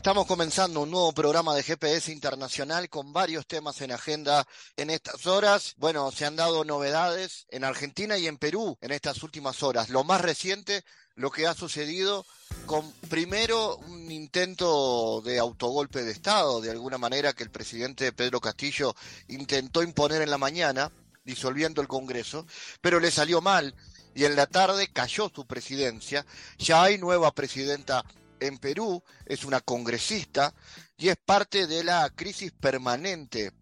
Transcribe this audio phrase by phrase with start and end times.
[0.00, 4.46] Estamos comenzando un nuevo programa de GPS Internacional con varios temas en agenda
[4.78, 5.74] en estas horas.
[5.76, 9.90] Bueno, se han dado novedades en Argentina y en Perú en estas últimas horas.
[9.90, 10.86] Lo más reciente,
[11.16, 12.24] lo que ha sucedido
[12.64, 18.40] con primero un intento de autogolpe de Estado, de alguna manera que el presidente Pedro
[18.40, 18.96] Castillo
[19.28, 20.90] intentó imponer en la mañana,
[21.24, 22.46] disolviendo el Congreso,
[22.80, 23.74] pero le salió mal
[24.14, 26.24] y en la tarde cayó su presidencia.
[26.58, 28.02] Ya hay nueva presidenta
[28.40, 30.54] en Perú, es una congresista
[30.96, 33.52] y es parte de la crisis permanente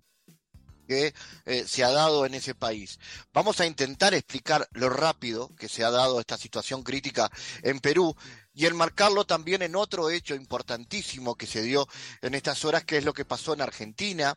[0.89, 1.15] que
[1.45, 2.99] eh, se ha dado en ese país.
[3.33, 7.31] Vamos a intentar explicar lo rápido que se ha dado esta situación crítica
[7.63, 8.17] en Perú
[8.55, 11.87] y enmarcarlo también en otro hecho importantísimo que se dio
[12.23, 14.35] en estas horas, que es lo que pasó en Argentina,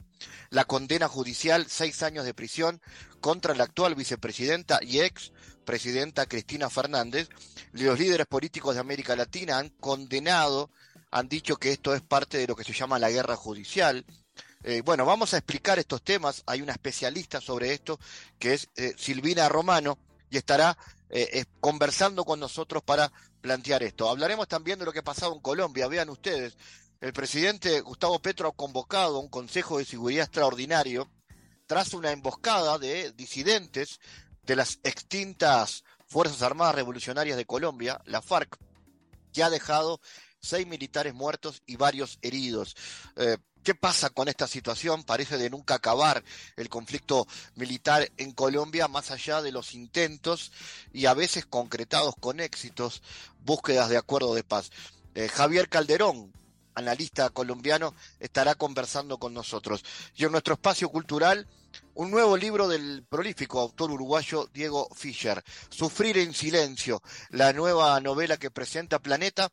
[0.52, 2.82] la condena judicial, seis años de prisión
[3.20, 5.32] contra la actual vicepresidenta y ex
[5.65, 7.29] presidenta Cristina Fernández.
[7.71, 10.71] Los líderes políticos de América Latina han condenado,
[11.12, 14.05] han dicho que esto es parte de lo que se llama la guerra judicial.
[14.63, 16.43] Eh, bueno, vamos a explicar estos temas.
[16.45, 17.99] Hay una especialista sobre esto
[18.37, 19.98] que es eh, Silvina Romano
[20.29, 20.77] y estará
[21.09, 24.09] eh, conversando con nosotros para plantear esto.
[24.09, 25.87] Hablaremos también de lo que ha pasado en Colombia.
[25.87, 26.57] Vean ustedes,
[27.01, 31.09] el presidente Gustavo Petro ha convocado un Consejo de Seguridad extraordinario
[31.65, 33.99] tras una emboscada de disidentes
[34.44, 38.58] de las extintas Fuerzas Armadas Revolucionarias de Colombia, la FARC,
[39.32, 40.02] que ha dejado
[40.42, 42.76] seis militares muertos y varios heridos.
[43.16, 45.04] Eh, ¿Qué pasa con esta situación?
[45.04, 46.24] Parece de nunca acabar
[46.56, 50.52] el conflicto militar en Colombia, más allá de los intentos
[50.92, 53.04] y a veces concretados con éxitos,
[53.40, 54.72] búsquedas de acuerdo de paz.
[55.14, 56.34] Eh, Javier Calderón,
[56.74, 59.84] analista colombiano, estará conversando con nosotros.
[60.16, 61.48] Y en nuestro espacio cultural,
[61.94, 68.38] un nuevo libro del prolífico autor uruguayo Diego Fischer, Sufrir en Silencio, la nueva novela
[68.38, 69.51] que presenta Planeta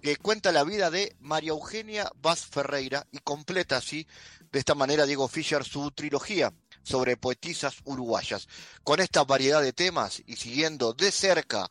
[0.00, 4.06] que cuenta la vida de María Eugenia Vaz Ferreira y completa así,
[4.52, 6.52] de esta manera, Diego Fischer su trilogía
[6.82, 8.48] sobre poetisas uruguayas.
[8.82, 11.68] Con esta variedad de temas y siguiendo de cerca,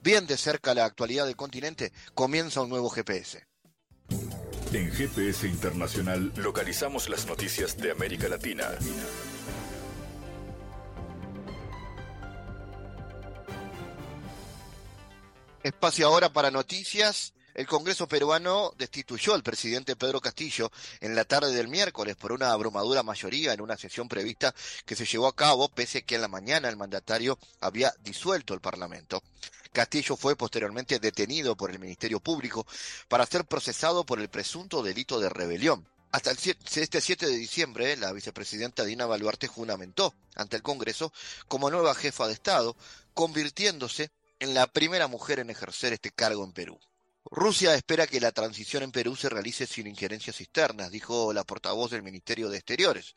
[0.00, 3.46] bien de cerca la actualidad del continente, comienza un nuevo GPS.
[4.74, 8.64] En GPS Internacional localizamos las noticias de América Latina.
[15.62, 20.70] Espacio ahora para noticias el Congreso peruano destituyó al presidente Pedro Castillo
[21.00, 24.54] en la tarde del miércoles por una abrumadora mayoría en una sesión prevista
[24.84, 28.54] que se llevó a cabo pese a que en la mañana el mandatario había disuelto
[28.54, 29.22] el Parlamento.
[29.72, 32.66] Castillo fue posteriormente detenido por el Ministerio Público
[33.08, 35.88] para ser procesado por el presunto delito de rebelión.
[36.12, 41.12] Hasta el este 7 de diciembre, la vicepresidenta Dina Baluarte juramentó ante el Congreso
[41.48, 42.76] como nueva jefa de Estado,
[43.14, 46.78] convirtiéndose en la primera mujer en ejercer este cargo en Perú.
[47.30, 51.90] Rusia espera que la transición en Perú se realice sin injerencias externas, dijo la portavoz
[51.90, 53.14] del Ministerio de Exteriores.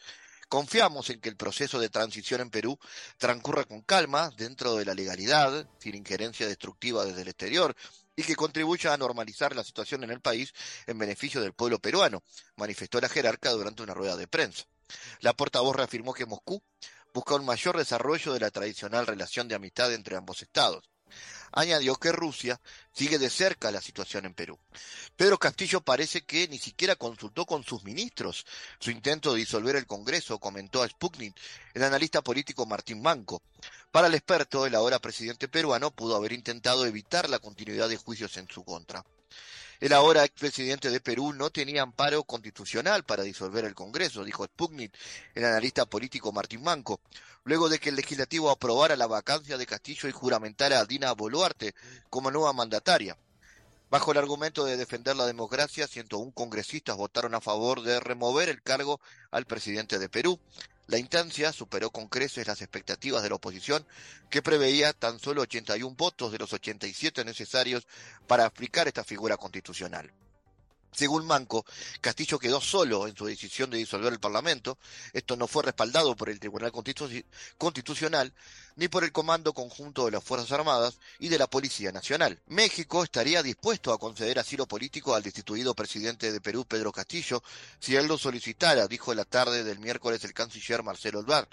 [0.48, 2.80] Confiamos en que el proceso de transición en Perú
[3.18, 7.76] transcurra con calma, dentro de la legalidad, sin injerencia destructiva desde el exterior,
[8.16, 10.54] y que contribuya a normalizar la situación en el país
[10.88, 12.24] en beneficio del pueblo peruano,
[12.56, 14.64] manifestó la jerarca durante una rueda de prensa.
[15.20, 16.64] La portavoz reafirmó que Moscú
[17.14, 20.90] busca un mayor desarrollo de la tradicional relación de amistad entre ambos estados
[21.52, 22.60] añadió que Rusia
[22.92, 24.60] sigue de cerca la situación en Perú.
[25.16, 28.46] Pedro Castillo parece que ni siquiera consultó con sus ministros
[28.80, 31.36] su intento de disolver el Congreso, comentó a Sputnik
[31.74, 33.42] el analista político Martín Manco.
[33.92, 38.38] Para el experto, el ahora presidente peruano pudo haber intentado evitar la continuidad de juicios
[38.38, 39.04] en su contra.
[39.80, 44.92] El ahora expresidente de Perú no tenía amparo constitucional para disolver el Congreso, dijo Sputnik,
[45.36, 47.00] el analista político Martín Manco,
[47.44, 51.76] luego de que el legislativo aprobara la vacancia de Castillo y juramentara a Dina Boluarte
[52.10, 53.18] como nueva mandataria.
[53.92, 58.64] Bajo el argumento de defender la democracia, 101 congresistas votaron a favor de remover el
[58.64, 59.00] cargo
[59.30, 60.40] al presidente de Perú.
[60.88, 63.86] La instancia superó con creces las expectativas de la oposición,
[64.30, 67.86] que preveía tan solo 81 votos de los 87 necesarios
[68.26, 70.12] para aplicar esta figura constitucional.
[70.92, 71.66] Según Manco,
[72.02, 74.78] Castillo quedó solo en su decisión de disolver el Parlamento.
[75.14, 76.72] Esto no fue respaldado por el Tribunal
[77.58, 78.34] Constitucional
[78.78, 82.40] ni por el Comando Conjunto de las Fuerzas Armadas y de la Policía Nacional.
[82.48, 87.44] México estaría dispuesto a conceder asilo político al destituido presidente de Perú, Pedro Castillo,
[87.80, 91.50] si él lo solicitara, dijo en la tarde del miércoles el canciller Marcelo Ebrard.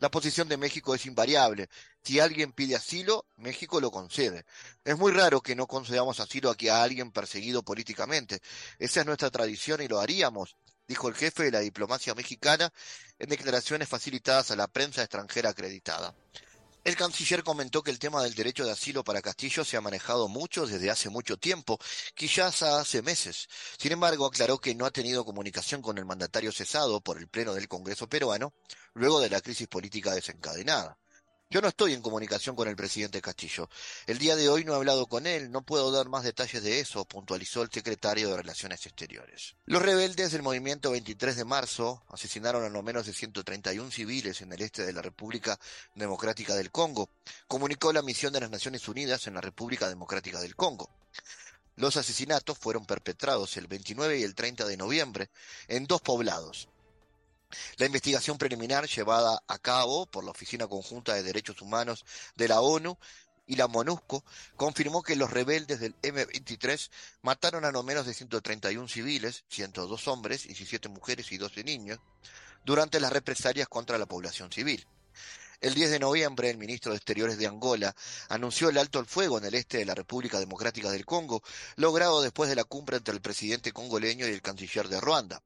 [0.00, 1.68] La posición de México es invariable.
[2.02, 4.44] Si alguien pide asilo, México lo concede.
[4.84, 8.40] Es muy raro que no concedamos asilo aquí a alguien perseguido políticamente.
[8.78, 10.56] Esa es nuestra tradición y lo haríamos
[10.88, 12.72] dijo el jefe de la diplomacia mexicana
[13.18, 16.14] en declaraciones facilitadas a la prensa extranjera acreditada.
[16.84, 20.28] El canciller comentó que el tema del derecho de asilo para Castillo se ha manejado
[20.28, 21.78] mucho desde hace mucho tiempo,
[22.14, 23.48] quizás hace meses.
[23.78, 27.52] Sin embargo, aclaró que no ha tenido comunicación con el mandatario cesado por el Pleno
[27.54, 28.54] del Congreso peruano
[28.94, 30.98] luego de la crisis política desencadenada.
[31.50, 33.70] Yo no estoy en comunicación con el presidente Castillo.
[34.06, 36.78] El día de hoy no he hablado con él, no puedo dar más detalles de
[36.78, 39.56] eso, puntualizó el secretario de Relaciones Exteriores.
[39.64, 44.52] Los rebeldes del movimiento 23 de marzo asesinaron a no menos de 131 civiles en
[44.52, 45.58] el este de la República
[45.94, 47.08] Democrática del Congo,
[47.46, 50.90] comunicó la misión de las Naciones Unidas en la República Democrática del Congo.
[51.76, 55.30] Los asesinatos fueron perpetrados el 29 y el 30 de noviembre
[55.66, 56.68] en dos poblados,
[57.78, 62.04] la investigación preliminar llevada a cabo por la Oficina Conjunta de Derechos Humanos
[62.36, 62.98] de la ONU
[63.46, 64.24] y la MONUSCO
[64.56, 66.90] confirmó que los rebeldes del M23
[67.22, 71.98] mataron a no menos de 131 civiles, 102 hombres, 17 mujeres y 12 niños,
[72.64, 74.86] durante las represalias contra la población civil.
[75.60, 77.96] El 10 de noviembre, el ministro de Exteriores de Angola
[78.28, 81.42] anunció el alto al fuego en el este de la República Democrática del Congo,
[81.76, 85.42] logrado después de la cumbre entre el presidente congoleño y el canciller de Ruanda.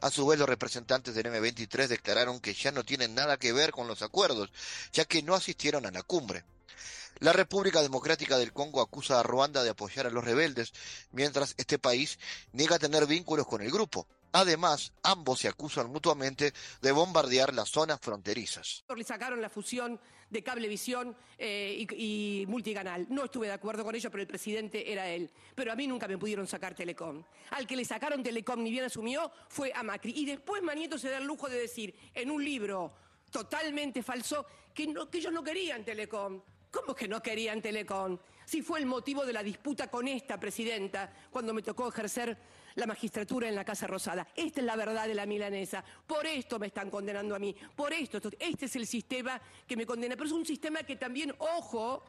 [0.00, 3.72] A su vez, los representantes del M23 declararon que ya no tienen nada que ver
[3.72, 4.50] con los acuerdos,
[4.92, 6.44] ya que no asistieron a la cumbre.
[7.20, 10.72] La República Democrática del Congo acusa a Ruanda de apoyar a los rebeldes,
[11.10, 12.18] mientras este país
[12.52, 14.06] niega tener vínculos con el grupo.
[14.32, 18.84] Además, ambos se acusan mutuamente de bombardear las zonas fronterizas.
[18.94, 19.98] Le sacaron la fusión
[20.30, 23.06] de Cablevisión eh, y, Multicanal.
[23.08, 25.30] No estuve de acuerdo con ello, pero el presidente era él.
[25.54, 27.22] Pero a mí nunca me pudieron sacar Telecom.
[27.50, 30.12] Al que le sacaron Telecom ni bien asumió fue a Macri.
[30.14, 32.92] Y después Manieto se da el lujo de decir en un libro
[33.30, 36.40] totalmente falso que, que ellos no querían Telecom.
[36.70, 38.18] ¿Cómo que no querían Telecom?
[38.44, 42.36] Si fue el motivo de la disputa con esta presidenta cuando me tocó ejercer
[42.78, 44.28] la magistratura en la Casa Rosada.
[44.36, 45.84] Esta es la verdad de la milanesa.
[46.06, 47.54] Por esto me están condenando a mí.
[47.74, 50.14] Por esto, este es el sistema que me condena.
[50.14, 52.04] Pero es un sistema que también, ojo,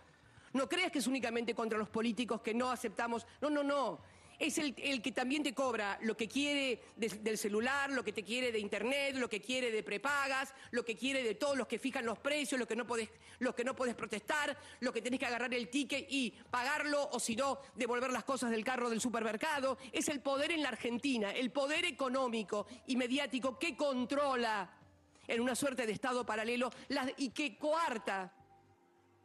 [0.54, 3.26] no creas que es únicamente contra los políticos que no aceptamos.
[3.42, 4.00] No, no, no
[4.40, 8.54] es el, que también te cobra lo que quiere del celular, lo que te quiere
[8.54, 12.06] de internet, lo que quiere de prepagas, lo que quiere de todos los que fijan
[12.06, 13.10] los precios, lo que no podés,
[13.40, 17.20] lo que no podés protestar, lo que tenés que agarrar el ticket y pagarlo o
[17.20, 19.78] si no, devolver las cosas del carro del supermercado.
[19.92, 24.74] Es el poder en la Argentina, el poder económico y mediático que controla
[25.28, 26.72] en una suerte de Estado paralelo
[27.18, 28.34] y que coarta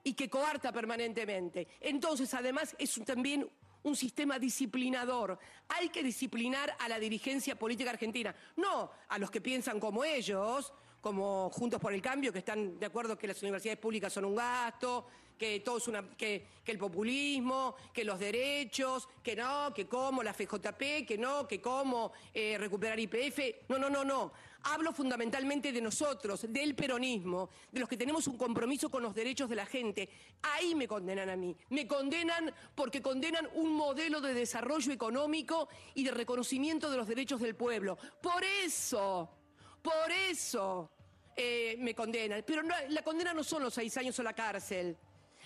[0.02, 1.66] y que coarta permanentemente.
[1.80, 3.48] Entonces, además, es también
[3.84, 5.38] un sistema disciplinador.
[5.68, 10.72] Hay que disciplinar a la dirigencia política argentina, no a los que piensan como ellos,
[11.00, 14.34] como Juntos por el Cambio, que están de acuerdo que las universidades públicas son un
[14.34, 15.06] gasto,
[15.38, 20.32] que todo es una, que, el populismo, que los derechos, que no, que cómo la
[20.32, 23.68] FJP, que no, que cómo eh, recuperar IPF.
[23.68, 24.32] No, no, no, no.
[24.64, 29.48] Hablo fundamentalmente de nosotros, del peronismo, de los que tenemos un compromiso con los derechos
[29.48, 30.08] de la gente.
[30.42, 31.56] Ahí me condenan a mí.
[31.70, 37.40] Me condenan porque condenan un modelo de desarrollo económico y de reconocimiento de los derechos
[37.40, 37.98] del pueblo.
[38.22, 39.30] Por eso,
[39.82, 40.90] por eso
[41.36, 42.42] eh, me condenan.
[42.46, 44.96] Pero la condena no son los seis años o la cárcel.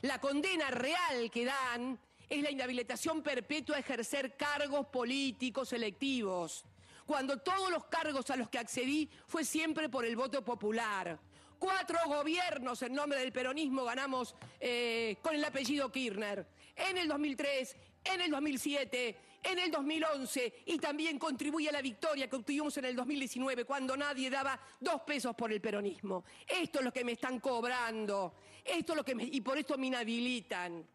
[0.03, 1.99] La condena real que dan
[2.29, 6.65] es la inhabilitación perpetua a ejercer cargos políticos electivos,
[7.09, 11.19] cuando todos los cargos a los que accedí fue siempre por el voto popular.
[11.59, 16.47] Cuatro gobiernos en nombre del peronismo ganamos eh, con el apellido Kirchner.
[16.77, 22.29] En el 2003, en el 2007, en el 2011 y también contribuye a la victoria
[22.29, 26.27] que obtuvimos en el 2019 cuando nadie daba dos pesos por el peronismo.
[26.47, 28.35] Esto es lo que me están cobrando.
[28.63, 30.87] Esto es lo que y por esto me inhabilitan.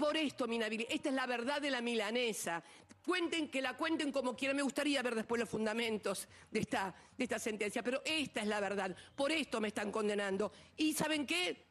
[0.00, 0.94] Por esto me inhabilitan.
[0.94, 2.62] Esta es la verdad de la milanesa.
[3.04, 4.56] Cuenten que la cuenten como quieran.
[4.56, 8.60] Me gustaría ver después los fundamentos de esta, de esta sentencia, pero esta es la
[8.60, 8.96] verdad.
[9.14, 10.52] Por esto me están condenando.
[10.78, 11.66] ¿Y saben qué?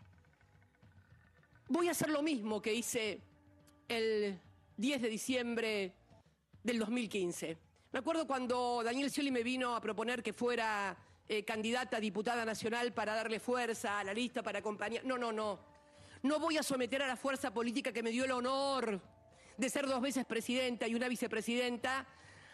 [1.70, 3.20] Voy a hacer lo mismo que hice
[3.88, 4.40] el
[4.78, 5.94] 10 de diciembre
[6.62, 7.58] del 2015.
[7.92, 10.96] Me acuerdo cuando Daniel Scioli me vino a proponer que fuera
[11.28, 15.04] eh, candidata a diputada nacional para darle fuerza a la lista, para acompañar.
[15.04, 15.69] No, no, no.
[16.22, 19.02] No voy a someter a la fuerza política que me dio el honor
[19.58, 22.08] de ser dos veces presidenta y una vicepresidenta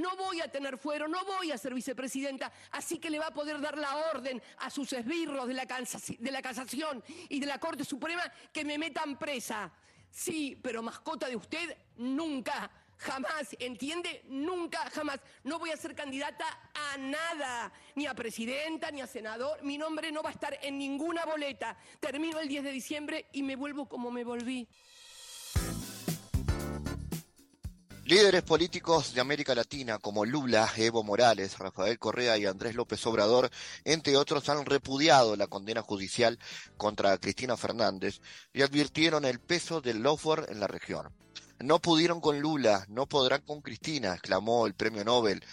[0.00, 3.34] no voy a tener fuero, no voy a ser vicepresidenta, así que le va a
[3.34, 7.58] poder dar la orden a sus esbirros de la, de la casación y de la
[7.58, 9.72] Corte Suprema que me metan presa.
[10.10, 12.70] Sí, pero mascota de usted, nunca.
[12.98, 14.22] Jamás, ¿entiende?
[14.28, 15.20] Nunca, jamás.
[15.44, 19.62] No voy a ser candidata a nada, ni a presidenta, ni a senador.
[19.62, 21.78] Mi nombre no va a estar en ninguna boleta.
[21.98, 24.68] Termino el 10 de diciembre y me vuelvo como me volví.
[28.10, 33.48] Líderes políticos de América Latina como Lula, Evo Morales, Rafael Correa y Andrés López Obrador,
[33.84, 36.36] entre otros, han repudiado la condena judicial
[36.76, 38.20] contra Cristina Fernández
[38.52, 41.14] y advirtieron el peso del lawfare en la región.
[41.60, 45.44] No pudieron con Lula, no podrán con Cristina, exclamó el premio Nobel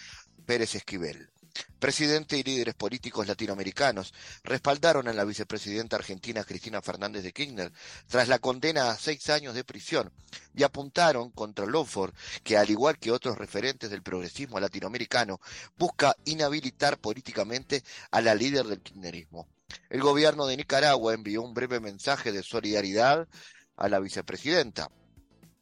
[0.44, 1.30] Pérez Esquivel.
[1.78, 4.12] Presidente y líderes políticos latinoamericanos
[4.42, 7.72] respaldaron a la vicepresidenta argentina Cristina Fernández de Kirchner
[8.08, 10.12] tras la condena a seis años de prisión
[10.54, 15.40] y apuntaron contra Lawford, que al igual que otros referentes del progresismo latinoamericano,
[15.76, 19.48] busca inhabilitar políticamente a la líder del kirchnerismo.
[19.90, 23.28] El gobierno de Nicaragua envió un breve mensaje de solidaridad
[23.76, 24.90] a la vicepresidenta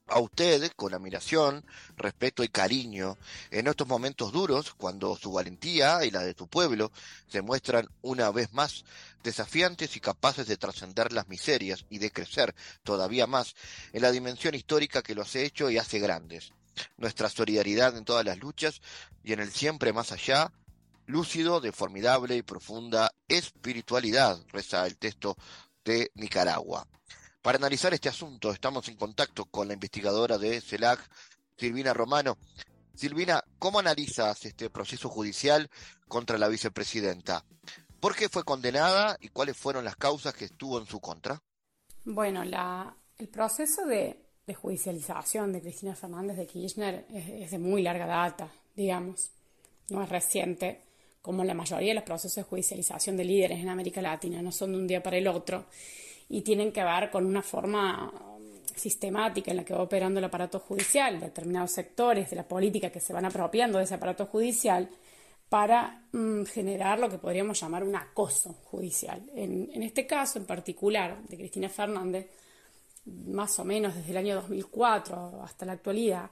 [0.08, 1.64] a usted con admiración,
[1.96, 3.18] respeto y cariño
[3.50, 6.92] en estos momentos duros, cuando su valentía y la de tu pueblo
[7.26, 8.84] se muestran una vez más
[9.22, 13.54] desafiantes y capaces de trascender las miserias y de crecer todavía más
[13.92, 16.52] en la dimensión histórica que los ha hecho y hace grandes.
[16.96, 18.80] Nuestra solidaridad en todas las luchas
[19.24, 20.52] y en el siempre más allá,
[21.06, 25.36] lúcido de formidable y profunda espiritualidad, reza el texto
[25.84, 26.86] de Nicaragua.
[27.46, 30.98] Para analizar este asunto estamos en contacto con la investigadora de CELAC,
[31.56, 32.38] Silvina Romano.
[32.92, 35.70] Silvina, ¿cómo analizas este proceso judicial
[36.08, 37.44] contra la vicepresidenta?
[38.00, 41.40] ¿Por qué fue condenada y cuáles fueron las causas que estuvo en su contra?
[42.04, 44.18] Bueno, el proceso de,
[44.52, 49.30] judicialización de Cristina Fernández de Kirchner es, de muy larga data, digamos.
[49.90, 50.80] No es reciente,
[51.22, 54.72] como la mayoría de los procesos de judicialización de líderes en América Latina, no son
[54.72, 55.66] de un día para el otro
[56.28, 58.42] y tienen que ver con una forma um,
[58.74, 63.00] sistemática en la que va operando el aparato judicial, determinados sectores de la política que
[63.00, 64.88] se van apropiando de ese aparato judicial
[65.48, 69.22] para mm, generar lo que podríamos llamar un acoso judicial.
[69.34, 72.28] En, en, este caso en particular de Cristina Fernández,
[73.04, 76.30] más o menos desde el año 2004 hasta la actualidad,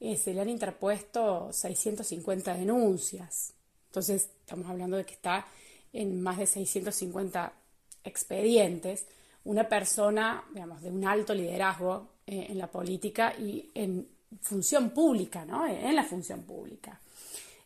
[0.00, 3.54] eh, se le han interpuesto 650 denuncias.
[3.86, 5.46] Entonces, estamos hablando de que está
[5.92, 7.52] en más de 650
[8.04, 9.06] expedientes
[9.46, 14.06] una persona, digamos, de un alto liderazgo eh, en la política y en
[14.42, 15.66] función pública, ¿no?
[15.66, 17.00] En la función pública.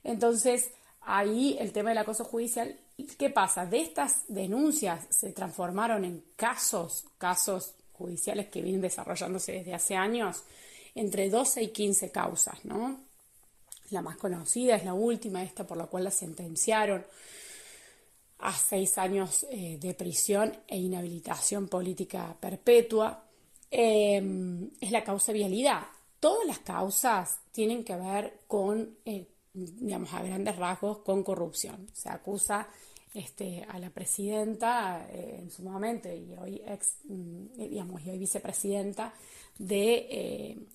[0.04, 0.70] Entonces,
[1.00, 2.76] ahí el tema del acoso judicial,
[3.18, 3.64] ¿qué pasa?
[3.64, 10.42] De estas denuncias se transformaron en casos, casos judiciales que vienen desarrollándose desde hace años,
[10.94, 13.00] entre 12 y 15 causas, ¿no?
[13.90, 17.04] La más conocida es la última, esta por la cual la sentenciaron
[18.42, 23.24] a seis años eh, de prisión e inhabilitación política perpetua.
[23.70, 25.82] Em, es la causa vialidad.
[26.18, 31.86] Todas las causas tienen que ver con, eh, digamos, a grandes rasgos, con corrupción.
[31.92, 32.68] Se acusa
[33.14, 38.18] este, a la presidenta eh, en su momento y hoy ex, mm, digamos, y hoy
[38.18, 39.12] vicepresidenta
[39.58, 40.66] de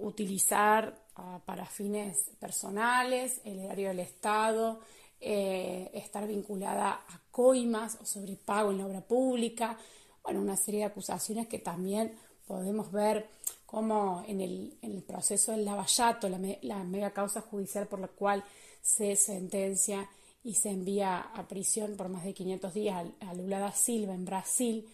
[0.00, 4.80] utilizar ah, para fines personales el erario del Estado,
[5.20, 9.78] eh, estar vinculada a coimas o sobrepago en la obra pública,
[10.22, 12.12] bueno, una serie de acusaciones que también
[12.46, 13.28] podemos ver
[13.64, 18.44] como en el, proceso del lavallato, la, mega causa judicial por la cual
[18.80, 20.08] se sentencia
[20.44, 24.24] y se envía a prisión por más de 500 días a, Lula da Silva en
[24.24, 24.88] Brasil,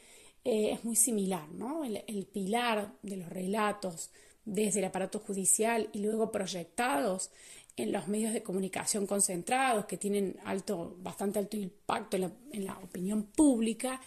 [0.44, 1.84] eh, es muy similar, ¿no?
[1.84, 4.10] el pilar de los relatos
[4.44, 7.30] desde el aparato judicial y luego proyectados
[7.76, 13.24] en los medios de comunicación concentrados que tienen alto, bastante alto impacto en la, opinión
[13.24, 14.00] pública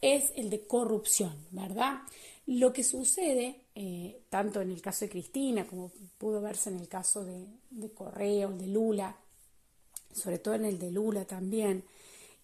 [0.00, 2.00] es el de corrupción, ¿verdad?
[2.46, 6.88] Lo que sucede, eh, tanto en el caso de Cristina como pudo verse en el
[6.88, 9.14] caso de, de Correo, de Lula,
[10.12, 11.84] sobre todo en el de Lula también,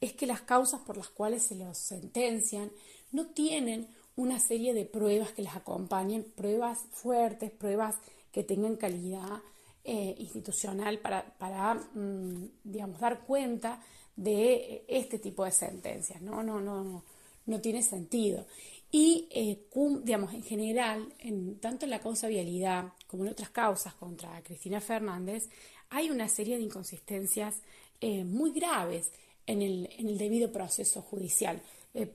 [0.01, 2.71] es que las causas por las cuales se los sentencian
[3.13, 7.97] no tienen una serie de pruebas que las acompañen, pruebas fuertes, pruebas
[8.33, 9.41] que tengan calidad
[9.89, 13.81] eh, institucional para, mm, digamos, dar cuenta
[14.17, 16.21] de este tipo de sentencias.
[16.21, 17.05] No, no, no,
[17.47, 18.47] no, tiene sentido.
[18.91, 19.61] Y, eh,
[20.03, 24.81] digamos, en general, en, tanto en la causa vialidad como en otras causas contra Cristina
[24.81, 25.51] Fernández,
[25.91, 27.55] hay una serie de inconsistencias
[28.01, 29.13] eh, muy graves
[29.47, 31.63] en el, en el, debido proceso judicial.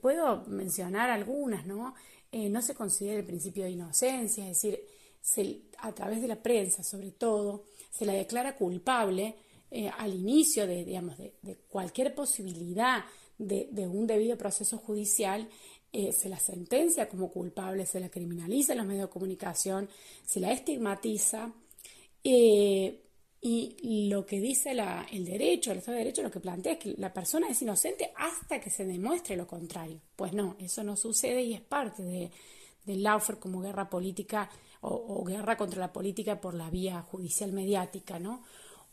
[0.01, 1.95] puedo mencionar algunas, ¿no?
[2.33, 4.81] no se considera el principio de inocencia, es decir,
[5.79, 9.35] a través de la prensa sobre todo, se la declara culpable
[9.69, 11.33] eh, al inicio de, digamos, de,
[11.69, 13.05] cualquier posibilidad
[13.37, 15.47] de, un debido proceso judicial,
[15.93, 19.89] eh, se la sentencia como culpable, se la criminaliza en los medios de comunicación,
[20.25, 21.53] se la estigmatiza.
[22.23, 23.01] Eh,
[23.43, 26.93] y lo que dice el derecho, el Estado de Derecho, lo que plantea es que
[26.97, 29.99] la persona es inocente hasta que se demuestre lo contrario.
[30.15, 32.29] Pues no, eso no sucede y es parte de,
[32.85, 34.49] del Laufer como guerra política
[34.81, 38.43] o, guerra contra la política por la vía judicial mediática, ¿no?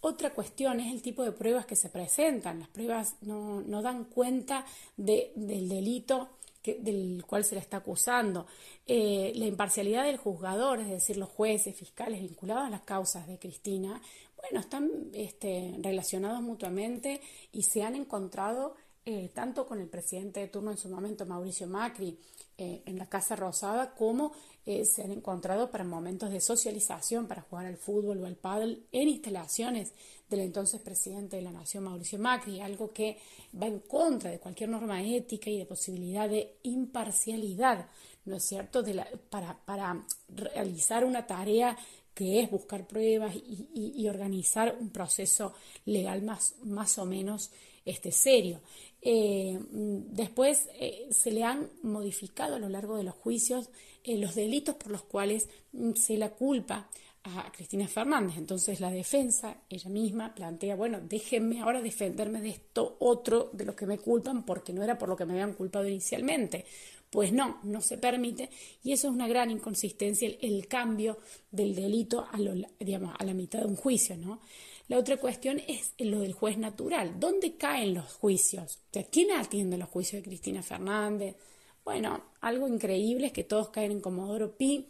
[0.01, 2.61] Otra cuestión es el tipo de pruebas que se presentan.
[2.61, 4.65] Las pruebas no, dan cuenta
[4.97, 6.29] del delito
[6.63, 8.47] del cual se le está acusando.
[8.87, 13.39] Eh, la imparcialidad del juzgador, es decir, los jueces, fiscales vinculados a las causas de
[13.39, 14.01] Cristina,
[14.41, 17.21] bueno, están este, relacionados mutuamente
[17.53, 18.77] y se han encontrado
[19.11, 22.19] eh, tanto con el presidente de turno en su momento, Mauricio Macri,
[22.59, 24.33] eh, en la Casa Rosada, como
[24.67, 28.85] eh, se han encontrado para momentos de socialización, para jugar al fútbol o al pádel
[28.93, 29.95] en instalaciones
[30.29, 33.17] del entonces presidente de la Nación, Mauricio Macri, algo que
[33.59, 37.89] va en contra de cualquier norma ética y de posibilidad de imparcialidad,
[38.27, 38.85] ¿no es cierto?,
[39.31, 41.79] para, para realizar una tarea
[42.19, 45.55] que es buscar pruebas y, organizar un proceso
[45.87, 47.53] legal más, más o menos
[47.85, 48.61] este, serio.
[49.01, 53.71] Eh, después eh, se le han modificado a lo largo de los juicios
[54.05, 56.89] eh, los delitos por los cuales mm, se la culpa
[57.25, 58.37] a Cristina Fernández.
[58.39, 63.77] Entonces la defensa, ella misma, plantea, bueno, déjenme ahora defenderme de esto otro de lo
[63.77, 66.65] que me culpan porque no era por lo que me habían culpado inicialmente.
[67.11, 68.51] Pues no, no se permite
[68.85, 71.19] y eso es una gran inconsistencia, el, cambio
[71.51, 72.39] del delito a,
[72.79, 74.41] digamos, a la mitad de un juicio, ¿no?
[74.89, 77.21] La otra cuestión es lo del juez natural.
[77.21, 78.79] ¿Dónde caen los juicios?
[79.11, 81.37] ¿quién atiende los juicios de Cristina Fernández?
[81.85, 84.89] Bueno, algo increíble es que todos caen en Comodoro Pi.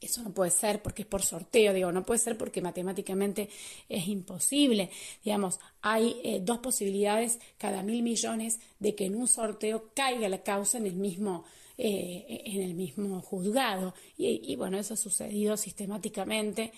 [0.00, 3.48] Eso no puede ser porque es por sorteo, digo, no puede ser porque matemáticamente
[3.88, 4.90] es imposible.
[5.24, 10.42] Digamos, hay eh, dos posibilidades cada mil millones de que en un sorteo caiga la
[10.42, 11.44] causa en el mismo,
[11.78, 13.94] eh, en el mismo juzgado.
[14.16, 16.72] Y, bueno, eso ha sucedido sistemáticamente.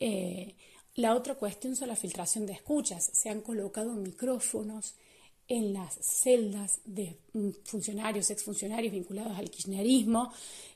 [0.00, 0.54] Eh,
[0.94, 3.10] la otra cuestión son la filtración de escuchas.
[3.12, 4.94] Se han colocado micrófonos
[5.48, 10.32] en las celdas de mm, funcionarios, exfuncionarios vinculados al kirchnerismo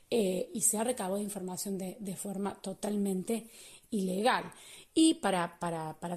[0.09, 3.45] eh, y se ha recabado información de, forma totalmente
[3.91, 4.51] ilegal.
[4.93, 5.57] Y para,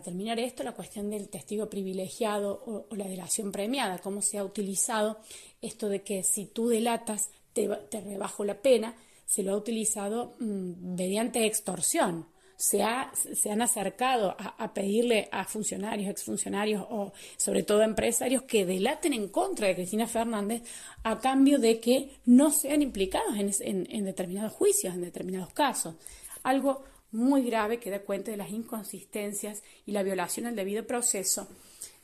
[0.03, 5.19] terminar esto, la cuestión del testigo privilegiado o, la delación premiada, cómo se ha utilizado
[5.61, 10.37] esto de que si tú delatas te, te rebajo la pena, se lo ha utilizado
[10.41, 12.27] mm, mediante extorsión
[12.61, 19.15] se, han acercado a, pedirle a funcionarios, exfuncionarios o sobre todo a empresarios que delaten
[19.15, 20.63] en contra de Cristina Fernández
[21.03, 25.95] a cambio de que no sean implicados en, determinados juicios, en determinados casos.
[26.43, 31.49] Algo muy grave que da cuenta de las inconsistencias y la violación del debido proceso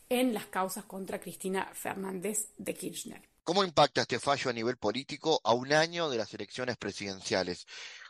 [0.08, 3.20] en las causas contra Cristina Fernández de Kirchner.
[3.44, 7.66] ¿Cómo impacta este fallo a nivel político a un año de las elecciones presidenciales?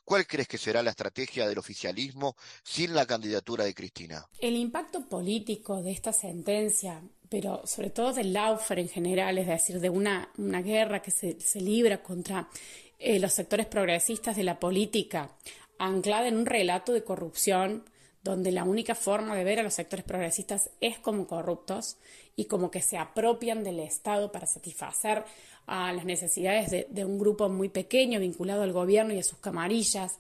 [0.07, 4.25] ¿Cuál crees que será la estrategia del oficialismo sin la candidatura de Cristina?
[4.39, 9.81] El impacto político de esta sentencia, pero sobre todo del Laufer en general, es decir,
[9.81, 12.49] de una, una guerra que se, libra contra
[13.01, 15.33] eh, los sectores progresistas de la política,
[15.77, 17.83] anclada en un relato de corrupción,
[18.23, 21.97] donde la única forma de ver a los sectores progresistas es como corruptos
[22.37, 25.25] y como que se apropian del Estado para satisfacer
[25.67, 30.19] a las necesidades de, un grupo muy pequeño vinculado al gobierno y a sus camarillas,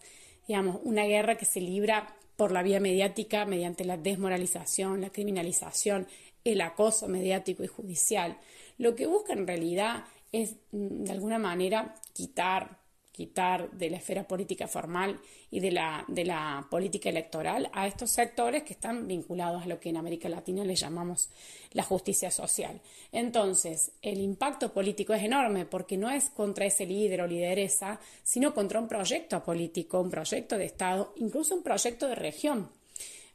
[0.48, 6.08] digamos, una guerra que se libra por la vía mediática mediante la desmoralización, la criminalización,
[6.42, 8.38] el acoso mediático y judicial.
[8.78, 12.78] Lo que busca en realidad es, mm, de alguna manera, quitar
[13.16, 15.18] quitar de la esfera política formal
[15.50, 19.80] y de la, de la política electoral a estos sectores que están vinculados a lo
[19.80, 21.30] que en América Latina le llamamos
[21.72, 22.80] la justicia social.
[23.12, 28.52] Entonces, el impacto político es enorme porque no es contra ese líder o lideresa, sino
[28.52, 32.68] contra un proyecto político, un proyecto de Estado, incluso un proyecto de región.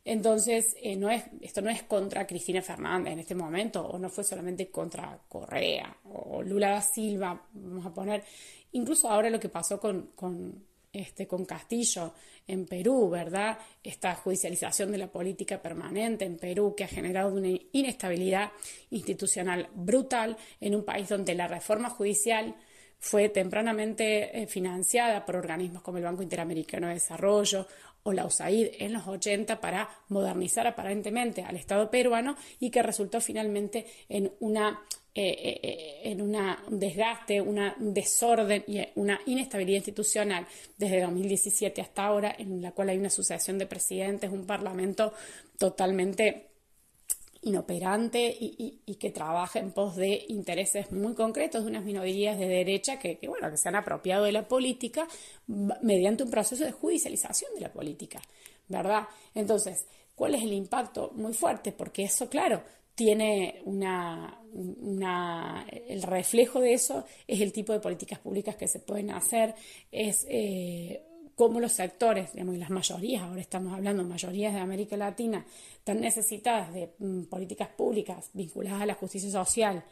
[0.04, 4.10] Entonces, eh, no es, esto no es contra Cristina Fernández en este momento, o no
[4.10, 8.24] fue solamente contra Correa o Lula da Silva, vamos a poner,
[8.74, 10.12] Incluso ahora lo que pasó con,
[10.94, 12.14] este, con Castillo
[12.48, 13.58] en Perú, ¿verdad?
[13.84, 18.52] Esta judicialización de la política permanente en Perú que ha generado una inestabilidad
[18.90, 22.56] institucional brutal en un país donde la reforma judicial
[23.00, 27.68] fue tempranamente eh, financiada por organismos como el Banco Interamericano de Desarrollo
[28.04, 33.22] o la USAID en los 80 para modernizar aparentemente al Estado peruano y que resultó
[33.22, 34.82] finalmente en una
[35.14, 36.38] eh, eh, en un
[36.80, 37.60] desgaste, un
[37.94, 43.58] desorden y una inestabilidad institucional desde 2017 hasta ahora, en la cual hay una sucesión
[43.58, 45.14] de presidentes, un parlamento
[45.58, 46.51] totalmente
[47.44, 53.00] inoperante y, que trabaja en pos de intereses muy concretos de unas minorías de derecha
[53.00, 55.08] que, bueno, que se han apropiado de la política
[55.48, 58.22] mediante un proceso de judicialización de la política,
[58.68, 59.08] ¿verdad?
[59.34, 61.12] Entonces, ¿cuál es el impacto?
[61.16, 62.62] Muy fuerte, porque eso, claro,
[62.94, 64.38] tiene una,
[65.88, 69.56] el reflejo de eso es el tipo de políticas públicas que se pueden hacer,
[69.92, 71.02] es eh,
[71.36, 75.46] cómo los sectores, digamos, y las mayorías, ahora estamos hablando mayorías de América Latina,
[75.78, 79.84] están necesitadas de mm, políticas públicas vinculadas a la justicia social,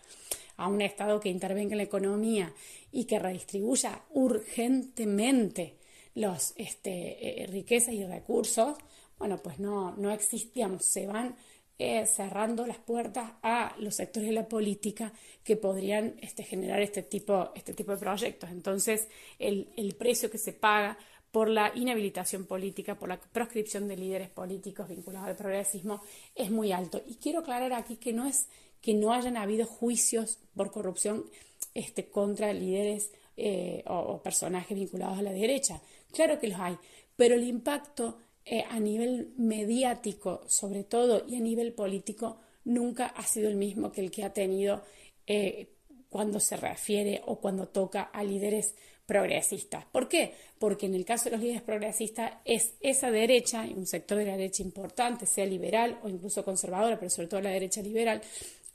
[0.57, 2.53] a un Estado que intervenga en la economía
[2.91, 5.77] y que redistribuya urgentemente
[6.15, 8.77] los este, eh, riquezas y recursos,
[9.17, 11.35] bueno, pues no, no existíamos, se van
[11.77, 17.03] eh, cerrando las puertas a los sectores de la política que podrían este, generar este
[17.03, 18.49] tipo, este tipo de proyectos.
[18.49, 20.97] Entonces, el precio que se paga
[21.31, 26.01] por la inhabilitación política, por la proscripción de líderes políticos vinculados al progresismo,
[26.35, 27.01] es muy alto.
[27.07, 28.47] Y quiero aclarar aquí que no es
[28.81, 31.25] que no hayan habido juicios por corrupción
[31.73, 35.81] este, contra líderes eh, o, personajes vinculados a la derecha.
[36.11, 36.77] Claro que los hay,
[37.15, 43.23] pero el impacto eh, a nivel mediático, sobre todo, y a nivel político, nunca ha
[43.23, 44.83] sido el mismo que el que ha tenido
[45.27, 45.69] eh,
[46.09, 48.75] cuando se refiere o cuando toca a líderes
[49.09, 49.85] progresistas.
[49.85, 50.35] ¿Por qué?
[50.59, 54.37] Porque en el caso de los líderes progresistas es esa derecha, un sector de la
[54.37, 58.21] derecha importante, sea liberal o incluso conservadora, pero sobre todo la derecha liberal,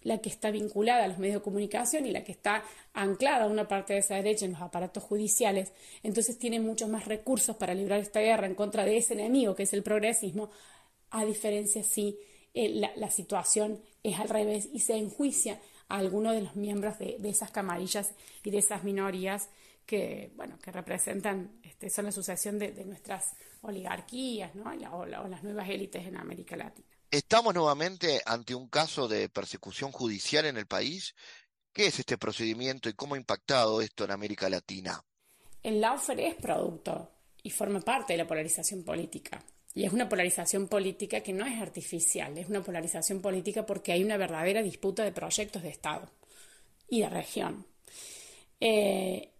[0.02, 3.46] la que está vinculada a los medios de comunicación y la que está anclada a
[3.46, 7.72] una parte de esa derecha en los aparatos judiciales, entonces tiene muchos más recursos para
[7.72, 10.50] librar esta guerra en contra de ese enemigo que es el progresismo,
[11.10, 12.18] a diferencia si
[12.54, 17.16] eh, la, situación es al revés y se enjuicia a alguno de los miembros de,
[17.22, 18.10] esas camarillas
[18.42, 19.48] y de esas minorías
[19.86, 24.72] que, bueno, que representan, este, son la sucesión de, nuestras oligarquías ¿no?
[24.92, 26.88] o las nuevas élites en América Latina.
[27.10, 31.14] ¿Estamos nuevamente ante un caso de persecución judicial en el país?
[31.72, 35.00] ¿Qué es este procedimiento y cómo ha impactado esto en América Latina?
[35.62, 37.10] El lawfare es producto
[37.42, 39.44] y forma parte de la polarización política.
[39.74, 44.04] Y es una polarización política que no es artificial, es una polarización política porque hay
[44.04, 46.10] una verdadera disputa de proyectos de Estado
[46.88, 47.66] y de región.
[48.60, 49.33] Eh,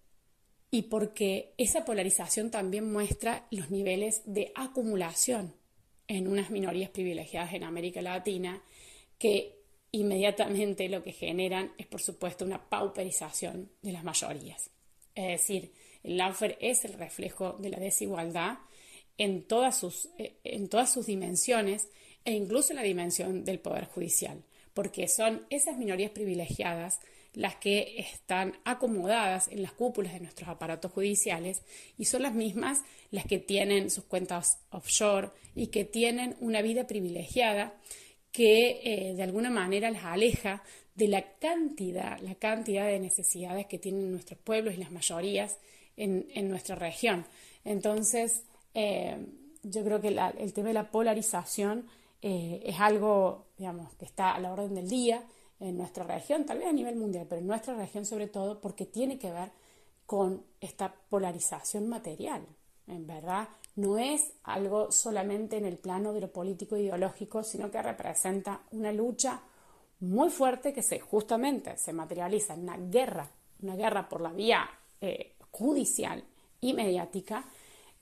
[0.75, 5.55] y porque esa polarización también muestra los niveles de acumulación
[6.09, 8.61] en unas minorías privilegiadas en América Latina
[9.17, 9.55] que
[9.93, 14.69] inmediatamente lo que generan es, por supuesto, una pauperización de las mayorías.
[15.15, 15.71] Es decir,
[16.03, 18.59] el lawfare es el reflejo de la desigualdad
[19.17, 21.89] en todas sus, eh, en todas sus dimensiones
[22.25, 26.99] e incluso en la dimensión del poder judicial, porque son esas minorías privilegiadas
[27.35, 31.63] las que están acomodadas en las cúpulas de nuestros aparatos judiciales
[31.99, 36.87] y son las mismas las que tienen sus cuentas offshore y que tienen una vida
[36.87, 37.75] privilegiada
[38.31, 40.63] que eh, de alguna manera las aleja
[40.95, 45.57] de la cantidad, la cantidad de necesidades que tienen nuestros pueblos y las mayorías
[45.97, 47.25] en, nuestra región.
[47.65, 48.43] Entonces,
[48.75, 49.17] eh,
[49.63, 51.87] yo creo que el tema de la polarización
[52.23, 55.23] eh, es algo, digamos, que está a la orden del día
[55.65, 58.87] en nuestra región, tal vez a nivel mundial, pero en nuestra región sobre todo porque
[58.87, 59.51] tiene que ver
[60.07, 62.43] con esta polarización material.
[62.87, 67.83] En verdad, no es algo solamente en el plano de lo político ideológico, sino que
[67.83, 69.41] representa una lucha
[70.01, 73.31] muy fuerte que se justamente se materializa en una guerra,
[73.63, 74.69] una guerra por la vía
[75.01, 76.23] eh, judicial
[76.61, 77.45] y mediática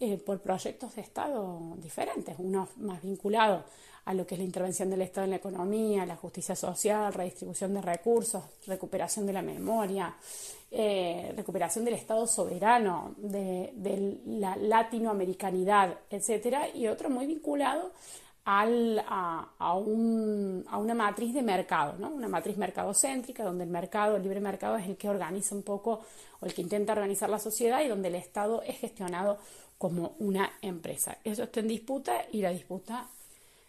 [0.00, 3.64] eh, por proyectos de Estado diferentes, unos más vinculados
[4.04, 7.74] a lo que es la intervención del Estado en la economía, la justicia social, redistribución
[7.74, 10.14] de recursos, recuperación de la memoria,
[10.70, 17.92] eh, recuperación del Estado soberano, de, la latinoamericanidad, etcétera, y otro muy vinculado
[18.44, 22.08] al, a, una matriz de mercado, ¿no?
[22.08, 26.00] una matriz mercadocéntrica, donde el mercado, el libre mercado es el que organiza un poco
[26.40, 29.38] o el que intenta organizar la sociedad y donde el Estado es gestionado
[29.78, 31.18] como una empresa.
[31.22, 33.06] Eso está en disputa y la disputa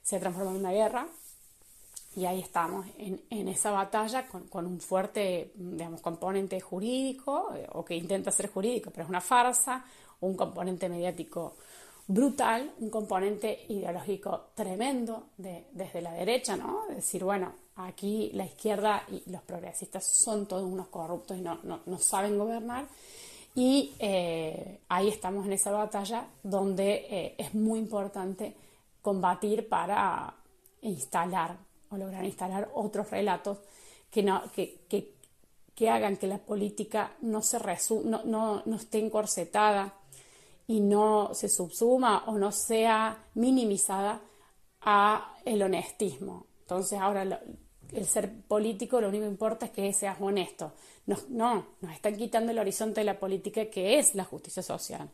[0.04, 1.08] se transforma en una guerra
[2.16, 7.96] y ahí estamos en, esa batalla con, un fuerte digamos, componente jurídico eh, o que
[7.96, 9.84] intenta ser jurídico pero es una farsa,
[10.22, 11.56] un componente mediático
[12.08, 16.86] brutal, un componente ideológico tremendo desde la derecha, ¿no?
[16.90, 21.80] Decir, bueno, aquí la izquierda y los progresistas son todos unos corruptos y no, no,
[21.86, 22.86] no saben gobernar
[23.56, 28.54] Y eh, ahí estamos en esa batalla donde eh, es muy importante
[29.04, 30.34] combatir para
[30.82, 31.58] instalar
[31.92, 33.60] o lograr instalar otros relatos
[34.10, 35.14] que, no, que, que,
[35.76, 37.60] que hagan que la política no, se
[38.06, 39.94] no, no, no esté encorsetada
[40.66, 44.22] y no se subsuma o no sea minimizada
[44.82, 46.48] a el honestismo.
[46.62, 47.42] Entonces ahora
[47.92, 50.74] el ser político lo único que importa es que seas honesto.
[51.06, 55.10] No, no, nos están quitando el horizonte de la política que es la justicia social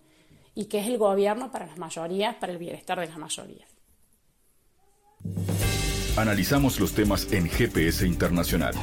[0.54, 3.79] y que es el gobierno para las mayorías, para el bienestar de las mayorías.
[6.18, 8.74] Analizamos los temas en GPS Internacional.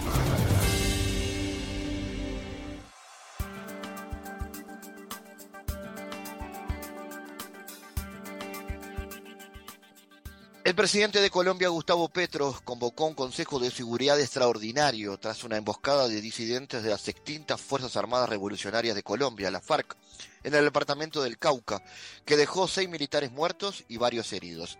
[10.66, 16.08] El presidente de Colombia, Gustavo Petro, convocó un Consejo de Seguridad extraordinario tras una emboscada
[16.08, 19.96] de disidentes de las extintas Fuerzas Armadas Revolucionarias de Colombia, la FARC,
[20.42, 21.84] en el departamento del Cauca,
[22.24, 24.76] que dejó seis militares muertos y varios heridos.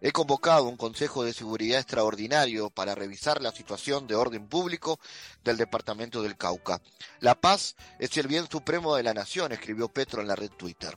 [0.00, 5.00] He convocado un Consejo de Seguridad extraordinario para revisar la situación de orden público
[5.42, 6.80] del departamento del Cauca.
[7.18, 10.96] La paz es el bien supremo de la nación, escribió Petro en la red Twitter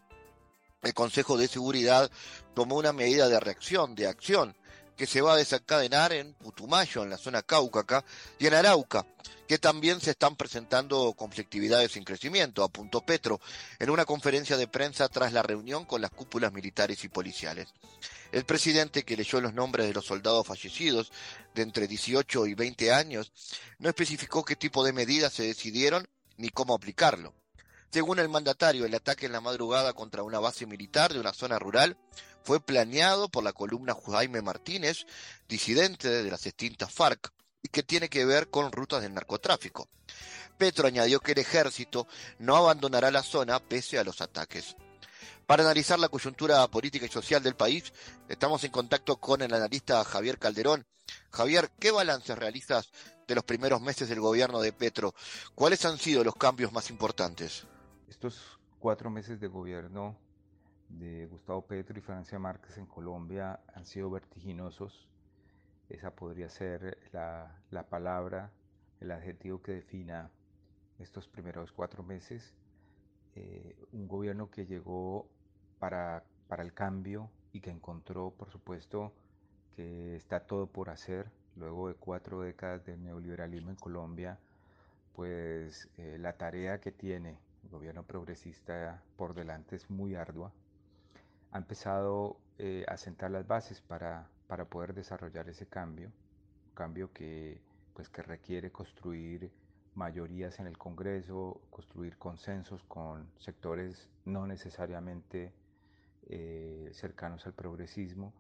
[0.82, 2.10] el Consejo de Seguridad
[2.54, 4.56] tomó una medida de reacción, de acción,
[4.98, 8.04] que se va a desencadenar en Putumayo, en la zona Cáucaca,
[8.40, 9.06] y en Arauca,
[9.48, 13.40] que también se están presentando conflictividades en crecimiento, apuntó Petro
[13.80, 17.68] en una conferencia de prensa tras la reunión con las cúpulas militares y policiales.
[18.32, 21.12] El presidente, que leyó los nombres de los soldados fallecidos
[21.54, 23.32] de entre 18 y 20 años,
[23.78, 27.34] no especificó qué tipo de medidas se decidieron ni cómo aplicarlo.
[27.92, 31.58] Según el mandatario, el ataque en la madrugada contra una base militar de una zona
[31.58, 31.98] rural
[32.44, 35.06] fue planeado por la columna Jaime Martínez,
[35.48, 39.90] disidente de las extintas FARC, y que tiene que ver con rutas del narcotráfico.
[40.58, 42.08] Petro añadió que el ejército
[42.40, 44.76] no abandonará la zona pese a los ataques.
[45.46, 47.94] Para analizar la coyuntura política y social del país,
[48.28, 50.86] estamos en contacto con el analista Javier Calderón.
[51.32, 52.92] Javier, ¿qué balances realizas
[53.28, 55.16] de los primeros meses del gobierno de Petro?
[55.56, 57.66] ¿Cuáles han sido los cambios más importantes?
[58.08, 60.16] Estos cuatro meses de gobierno
[60.88, 65.10] de Gustavo Petro y Francia Márquez en Colombia han sido vertiginosos.
[65.90, 68.50] Esa podría ser la, palabra,
[69.02, 70.32] el adjetivo que defina
[71.00, 72.54] estos primeros cuatro meses.
[73.36, 75.28] Eh, un gobierno que llegó
[75.78, 79.14] para, para el cambio y que encontró, por supuesto,
[79.76, 81.30] que está todo por hacer.
[81.58, 84.40] Luego de cuatro décadas de neoliberalismo en Colombia,
[85.14, 87.38] pues eh, la tarea que tiene
[87.70, 90.52] gobierno progresista por delante es muy ardua,
[91.52, 96.12] ha empezado eh, a sentar las bases para, para, poder desarrollar ese cambio,
[96.74, 97.62] cambio que,
[97.94, 99.52] pues, que requiere construir
[99.96, 105.54] mayorías en el Congreso, construir consensos con sectores no necesariamente
[106.28, 108.34] eh, cercanos al progresismo,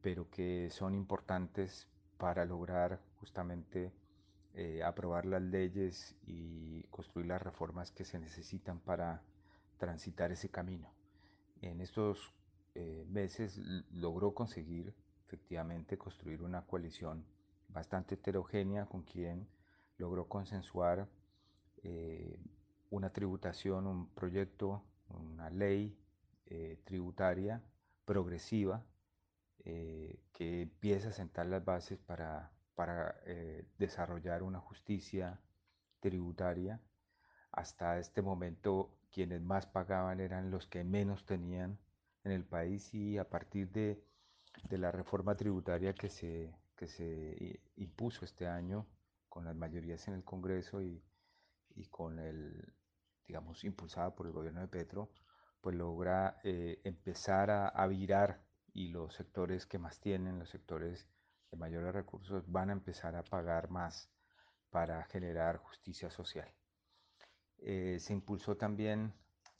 [0.00, 3.92] pero que son importantes para lograr justamente
[4.54, 9.22] eh, aprobar las leyes y construir las reformas que se necesitan para
[9.78, 10.92] transitar ese camino.
[11.62, 12.34] En estos
[12.74, 13.56] eh, meses
[13.90, 14.92] logró conseguir
[15.26, 17.24] efectivamente construir una coalición
[17.68, 19.48] bastante heterogénea con quien
[19.96, 21.08] logró consensuar
[21.82, 22.38] eh,
[22.90, 25.96] una tributación, un proyecto, una ley
[26.84, 27.62] tributaria
[28.04, 28.84] progresiva
[29.64, 35.40] que empieza a sentar las bases para para eh, desarrollar una justicia
[36.00, 36.80] tributaria.
[37.52, 41.78] Hasta este momento quienes más pagaban eran los que menos tenían
[42.24, 44.02] en el país y a partir de,
[44.70, 48.86] la reforma tributaria que se, que se impuso este año
[49.28, 51.02] con las mayorías en el Congreso y,
[51.90, 52.74] con el,
[53.26, 55.10] digamos, impulsada por el gobierno de Petro,
[55.60, 58.42] pues logra eh, empezar a, a virar
[58.74, 61.08] y los sectores que más tienen, los sectores
[61.52, 64.10] de mayores recursos van a empezar a pagar más
[64.70, 66.50] para generar justicia social.
[67.58, 69.12] Eh, se impulsó también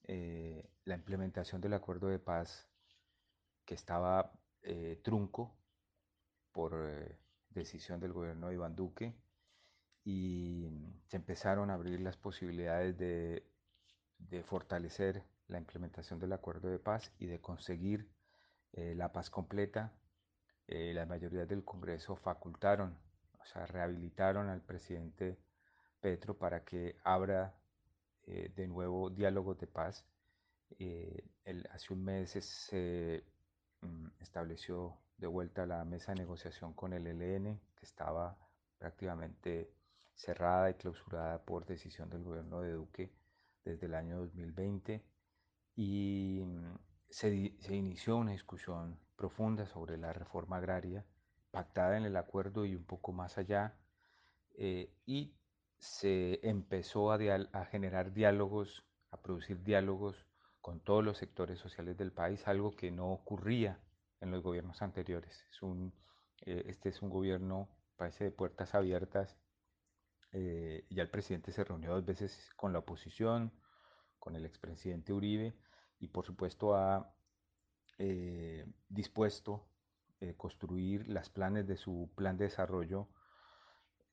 [0.05, 2.67] eh, la implementación del acuerdo de paz
[3.67, 5.55] que estaba eh, trunco
[6.51, 6.75] por
[7.51, 9.15] decisión del gobierno de Iván Duque
[10.03, 10.69] y
[11.07, 13.47] se empezaron a abrir las posibilidades de,
[14.19, 18.11] de fortalecer la implementación del acuerdo de paz y de conseguir
[18.73, 19.93] la paz completa
[20.69, 22.97] eh, la mayoría del Congreso facultaron,
[23.39, 25.39] o sea, rehabilitaron al presidente
[26.01, 27.55] Petro para que abra
[28.25, 30.05] eh, de nuevo diálogos de paz.
[30.79, 31.25] Eh,
[31.71, 33.25] hace un mes se
[33.81, 38.37] mm, estableció de vuelta la mesa de negociación con el ELN, que estaba
[38.79, 39.73] prácticamente
[40.15, 43.13] cerrada y clausurada por decisión del gobierno de Duque
[43.65, 45.05] desde el año 2020
[45.77, 46.75] y mm,
[47.09, 51.07] se, se, inició una discusión profunda sobre la reforma agraria
[51.53, 53.79] pactada en el acuerdo y un poco más allá
[54.59, 55.37] eh, y
[55.79, 57.19] se empezó a,
[57.67, 60.27] generar diálogos, a producir diálogos
[60.61, 63.79] con todos los sectores sociales del país, algo que no ocurría
[64.21, 65.47] en los gobiernos anteriores.
[66.45, 69.39] Eh, este es un gobierno, parece, de puertas abiertas.
[70.33, 73.53] Eh, ya el presidente se reunió dos veces con la oposición,
[74.19, 75.55] con el expresidente Uribe,
[76.01, 77.15] y por supuesto ha
[78.05, 79.65] eh, dispuesto
[80.21, 83.07] eh, construir las planes de su plan de desarrollo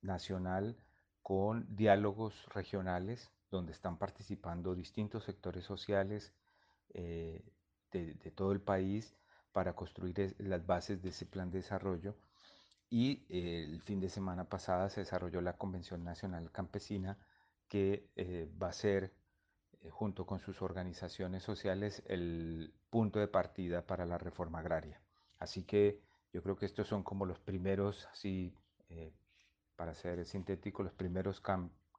[0.04, 0.78] nacional
[1.24, 6.36] con diálogos regionales donde están participando distintos sectores sociales
[6.94, 7.44] eh,
[7.92, 9.16] de, todo el país
[9.54, 12.16] para construir las bases de ese plan de desarrollo.
[12.92, 17.18] Y el fin de semana pasada se desarrolló la Convención Nacional Campesina
[17.68, 18.08] que
[18.62, 19.19] va a ser eh,
[19.90, 25.02] junto con sus organizaciones sociales, el punto de partida para la reforma agraria.
[25.38, 26.02] Así que
[26.34, 28.54] yo creo que estos son como los primeros, así,
[28.90, 29.14] eh,
[29.76, 31.42] para ser sintético, los primeros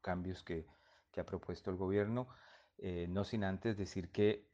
[0.02, 0.66] cambios que,
[1.10, 2.28] que, ha propuesto el gobierno,
[2.78, 4.46] eh, no sin antes decir que,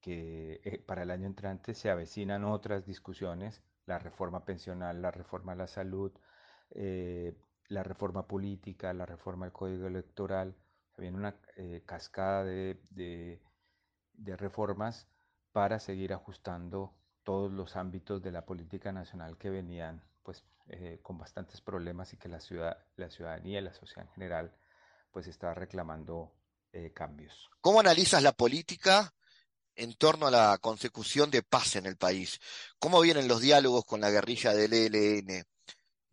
[0.00, 5.56] que para el año entrante se avecinan otras discusiones, la reforma pensional, la reforma a
[5.56, 6.12] la salud,
[6.70, 10.56] la reforma política, la reforma al código electoral,
[10.96, 15.08] viene una eh, cascada de, de, reformas
[15.52, 21.18] para seguir ajustando todos los ámbitos de la política nacional que venían pues eh, con
[21.18, 24.56] bastantes problemas y que la, ciudad, la ciudadanía y la sociedad en general
[25.10, 26.32] pues estaba reclamando
[26.72, 27.50] eh, cambios.
[27.60, 29.12] ¿Cómo analizas la política
[29.74, 32.40] en torno a la consecución de paz en el país?
[32.78, 35.44] ¿Cómo vienen los diálogos con la guerrilla del ELN?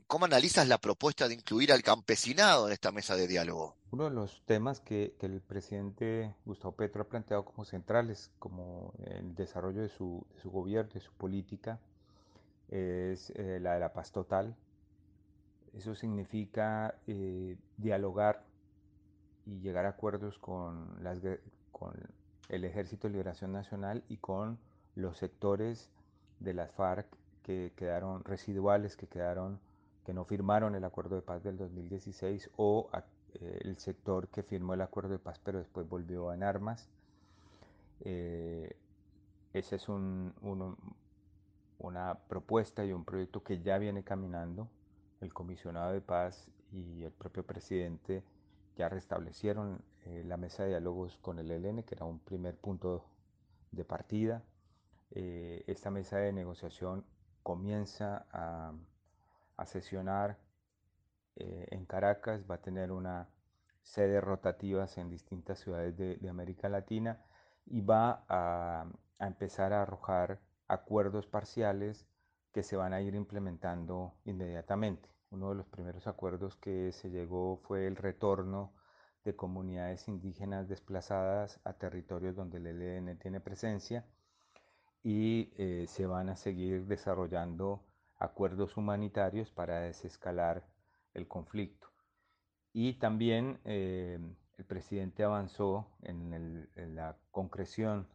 [0.10, 3.76] ¿Cómo analizas la propuesta de incluir al campesinado en esta mesa de diálogo?
[3.92, 9.36] Uno de los temas que, el presidente Gustavo Petro ha planteado como centrales, como el
[9.36, 11.80] desarrollo de su, gobierno, de su política,
[12.70, 14.56] es eh, la de la paz total.
[15.78, 18.44] Eso significa eh, dialogar
[19.46, 21.20] y llegar a acuerdos con, las,
[21.72, 21.94] con
[22.48, 24.58] el Ejército de Liberación Nacional y con
[24.96, 25.92] los sectores
[26.40, 27.06] de las FARC
[27.44, 29.60] que quedaron residuales, que quedaron
[30.06, 32.90] que no firmaron el acuerdo de paz del 2016 o
[33.36, 36.90] eh, el sector que firmó el acuerdo de paz pero después volvió en armas.
[38.02, 38.76] Eh,
[39.54, 40.34] ese es un,
[41.80, 44.68] una propuesta y un proyecto que ya viene caminando.
[45.22, 48.24] El comisionado de paz y el propio presidente
[48.78, 53.06] ya restablecieron eh, la mesa de diálogos con el ELN, que era un primer punto
[53.72, 54.44] de partida.
[55.12, 57.04] esta mesa de negociación
[57.44, 58.74] comienza a
[59.60, 60.38] a sesionar
[61.36, 63.28] eh, en Caracas, va a tener una
[63.82, 67.22] sede rotativas en distintas ciudades de, América Latina
[67.66, 68.86] y va a,
[69.20, 72.06] empezar a arrojar acuerdos parciales
[72.54, 75.10] que se van a ir implementando inmediatamente.
[75.32, 78.74] Uno de los primeros acuerdos que se llegó fue el retorno
[79.26, 84.06] de comunidades indígenas desplazadas a territorios donde el ELN tiene presencia
[85.04, 87.84] y eh, se van a seguir desarrollando
[88.20, 90.66] acuerdos humanitarios para desescalar
[91.14, 91.88] el conflicto.
[92.74, 94.20] Y también eh,
[94.58, 98.08] el presidente avanzó en, la concreción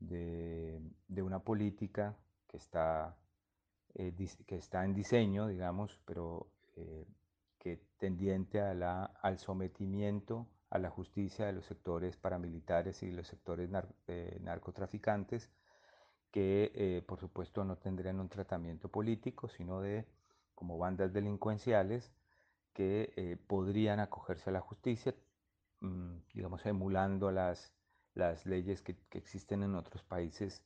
[0.00, 2.16] de, una política
[2.48, 3.16] que está,
[3.94, 4.12] eh,
[4.46, 7.06] que está en diseño, digamos, pero eh,
[7.58, 13.70] que tendiente a al sometimiento a la justicia de los sectores paramilitares y los sectores
[14.40, 15.50] narcotraficantes
[16.34, 20.04] que eh, por supuesto no tendrían un tratamiento político, sino de
[20.56, 22.12] como bandas delincuenciales
[22.72, 25.14] que eh, podrían acogerse a la justicia,
[25.78, 27.72] mm, digamos, emulando las,
[28.14, 30.64] las leyes que, existen en otros países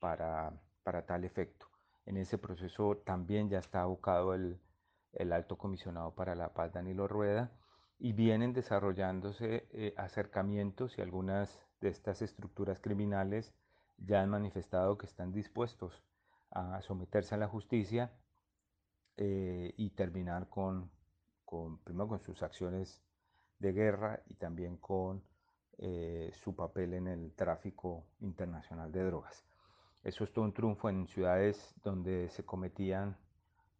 [0.00, 1.68] para, para, tal efecto.
[2.04, 4.58] En ese proceso también ya está abocado el,
[5.12, 7.52] el alto comisionado para la paz, Danilo Rueda,
[8.00, 13.54] y vienen desarrollándose eh, acercamientos y algunas de estas estructuras criminales
[13.98, 16.02] ya han manifestado que están dispuestos
[16.50, 18.12] a someterse a la justicia
[19.16, 20.90] eh, y terminar con,
[21.44, 23.02] con, primero con sus acciones
[23.58, 25.22] de guerra y también con
[25.78, 29.44] eh, su papel en el tráfico internacional de drogas.
[30.02, 33.16] Eso es todo un triunfo en ciudades donde se cometían,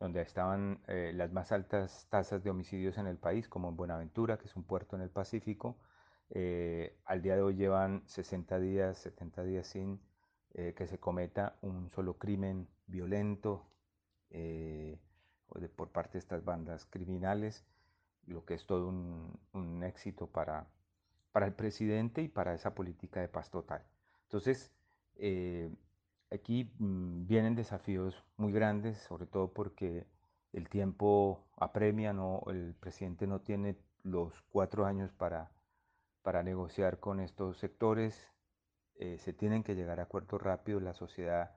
[0.00, 4.38] donde estaban eh, las más altas tasas de homicidios en el país, como en Buenaventura,
[4.38, 5.76] que es un puerto en el Pacífico,
[6.30, 10.00] eh, al día de hoy llevan 60 días, 70 días sin
[10.58, 13.66] eh, que se cometa un solo crimen violento
[14.30, 14.98] eh,
[15.76, 17.66] por parte de estas bandas criminales,
[18.24, 20.66] lo que es todo un, éxito para,
[21.30, 23.84] para el presidente y para esa política de paz total.
[24.22, 24.72] Entonces,
[25.16, 25.70] eh,
[26.30, 30.06] aquí mm, vienen desafíos muy grandes, sobre todo porque
[30.54, 35.50] el tiempo apremia, no, el presidente no tiene los cuatro años para,
[36.22, 38.32] para negociar con estos sectores,
[38.98, 41.50] eh, se tienen que llegar a acuerdos rápidos, la sociedad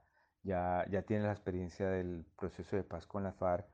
[0.43, 3.65] ya, ya tiene la experiencia del proceso de paz con la FARC,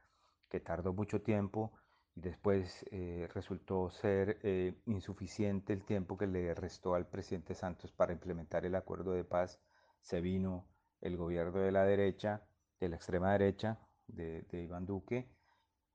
[0.50, 1.74] que tardó mucho tiempo
[2.16, 7.92] y después eh, resultó ser eh, insuficiente el tiempo que le restó al presidente Santos
[7.92, 9.60] para implementar el acuerdo de paz.
[10.00, 10.68] Se vino
[11.02, 12.44] el gobierno de la derecha,
[12.80, 15.28] de la extrema derecha, de, de Iván Duque,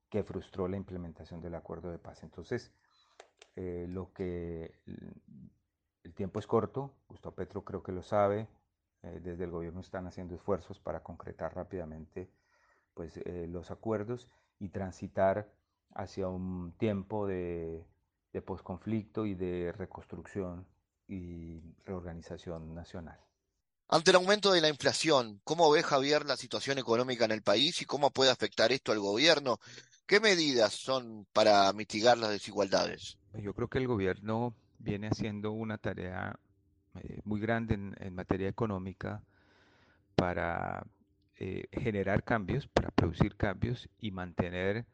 [0.09, 2.25] que frustró la implementación del acuerdo de paz.
[2.25, 2.73] Entonces,
[3.55, 4.81] lo que
[6.05, 8.49] el tiempo es corto, Gustavo Petro creo que lo sabe,
[9.03, 12.31] desde el gobierno están haciendo esfuerzos para concretar rápidamente
[12.95, 14.29] pues, los acuerdos
[14.59, 15.51] y transitar
[15.95, 17.87] hacia un tiempo de,
[18.33, 20.67] de posconflicto y de reconstrucción
[21.09, 23.19] y reorganización nacional.
[23.89, 27.83] Ante el aumento de la inflación, ¿cómo ve Javier la situación económica en el país
[27.83, 29.59] y cómo puede afectar esto al gobierno?
[30.07, 33.19] ¿Qué medidas son para mitigar las desigualdades?
[33.35, 36.39] Yo creo que el gobierno viene haciendo una tarea
[36.97, 39.22] eh, muy grande en, materia económica
[40.16, 40.85] para
[41.37, 44.85] eh, generar cambios, para producir cambios y mantener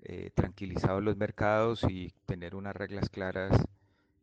[0.00, 3.66] eh, tranquilizados los mercados y tener unas reglas claras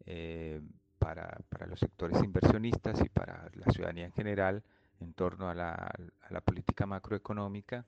[0.06, 0.62] eh,
[1.00, 4.64] para, para, los sectores inversionistas y para la ciudadanía en general
[5.02, 7.86] en torno a la, a la política macroeconómica.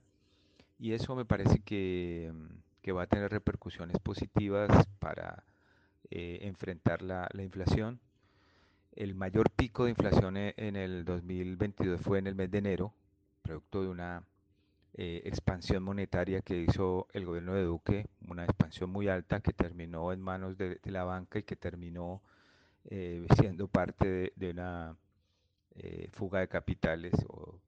[0.80, 2.32] Y eso me parece que,
[2.82, 5.44] que va a tener repercusiones positivas para
[6.10, 8.00] eh, enfrentar la, la, inflación.
[8.94, 12.94] El mayor pico de inflación e, en el 2022 fue en el mes de enero,
[13.42, 14.24] producto de una
[14.94, 20.12] eh, expansión monetaria que hizo el gobierno de Duque, una expansión muy alta que terminó
[20.12, 22.22] en manos de, la banca y que terminó
[22.86, 24.96] eh, siendo parte de, una
[26.12, 27.60] fuga de capitales o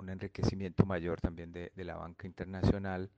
[0.00, 3.10] un enriquecimiento mayor también de, la banca internacional,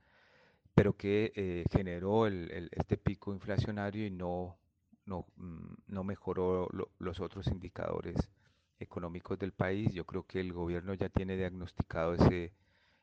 [0.75, 4.59] pero que generó este pico inflacionario y no,
[5.07, 6.69] no, mm, mejoró
[6.99, 8.31] los otros indicadores
[8.79, 9.93] económicos del país.
[9.93, 12.53] Yo creo que el gobierno ya tiene diagnosticado ese,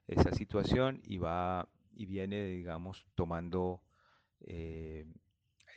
[0.07, 3.81] esa situación y va y viene, digamos, tomando
[4.41, 5.05] eh,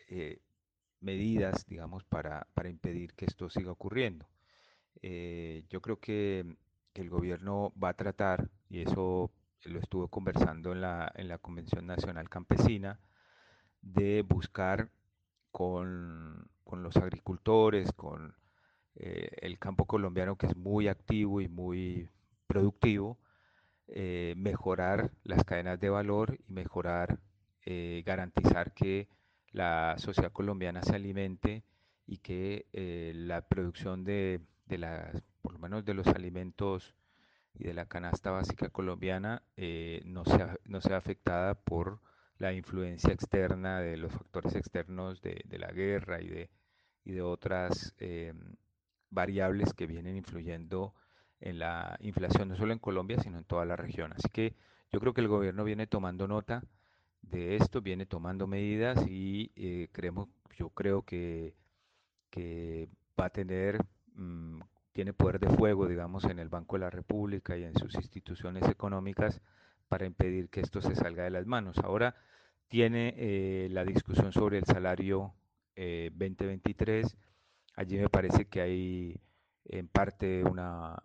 [0.09, 0.41] eh,
[1.01, 4.29] medidas, digamos, para, para, impedir que esto siga ocurriendo.
[5.03, 6.57] Eh, yo creo que,
[6.95, 9.33] el gobierno va a tratar, y eso
[9.65, 13.01] lo estuvo conversando en la, en la Convención Nacional Campesina,
[13.81, 14.91] de buscar
[15.51, 18.35] con, con los agricultores, con
[18.95, 22.09] eh, el campo colombiano que es muy activo y muy
[22.47, 23.19] productivo,
[23.89, 27.21] eh, mejorar las cadenas de valor y mejorar,
[27.65, 29.09] eh, garantizar que
[29.51, 31.65] la sociedad colombiana se alimente
[32.07, 32.67] y que
[33.15, 36.95] la producción de, de, las, por lo menos de los alimentos
[37.55, 39.43] y de la canasta básica colombiana
[40.05, 42.01] no, sea, no sea afectada por
[42.39, 46.51] la influencia externa de los factores externos de, de la guerra y de,
[47.05, 47.95] y de otras
[49.11, 50.95] variables que vienen influyendo
[51.41, 54.13] en la inflación, no solo en Colombia, sino en toda la región.
[54.13, 54.55] Así que
[54.93, 56.65] yo creo que el gobierno viene tomando nota
[57.21, 61.55] de esto, viene tomando medidas y eh, creemos, yo creo que,
[62.31, 62.89] que
[63.19, 63.79] va a tener,
[64.15, 64.61] mm,
[64.93, 68.69] tiene poder de fuego, digamos, en el Banco de la República y en sus instituciones
[68.69, 69.41] económicas
[69.89, 71.79] para impedir que esto se salga de las manos.
[71.79, 72.15] Ahora
[72.69, 75.35] tiene eh, la discusión sobre el salario
[75.77, 77.17] 2023 eh,
[77.75, 79.21] Allí me parece que hay
[79.65, 81.01] en parte una,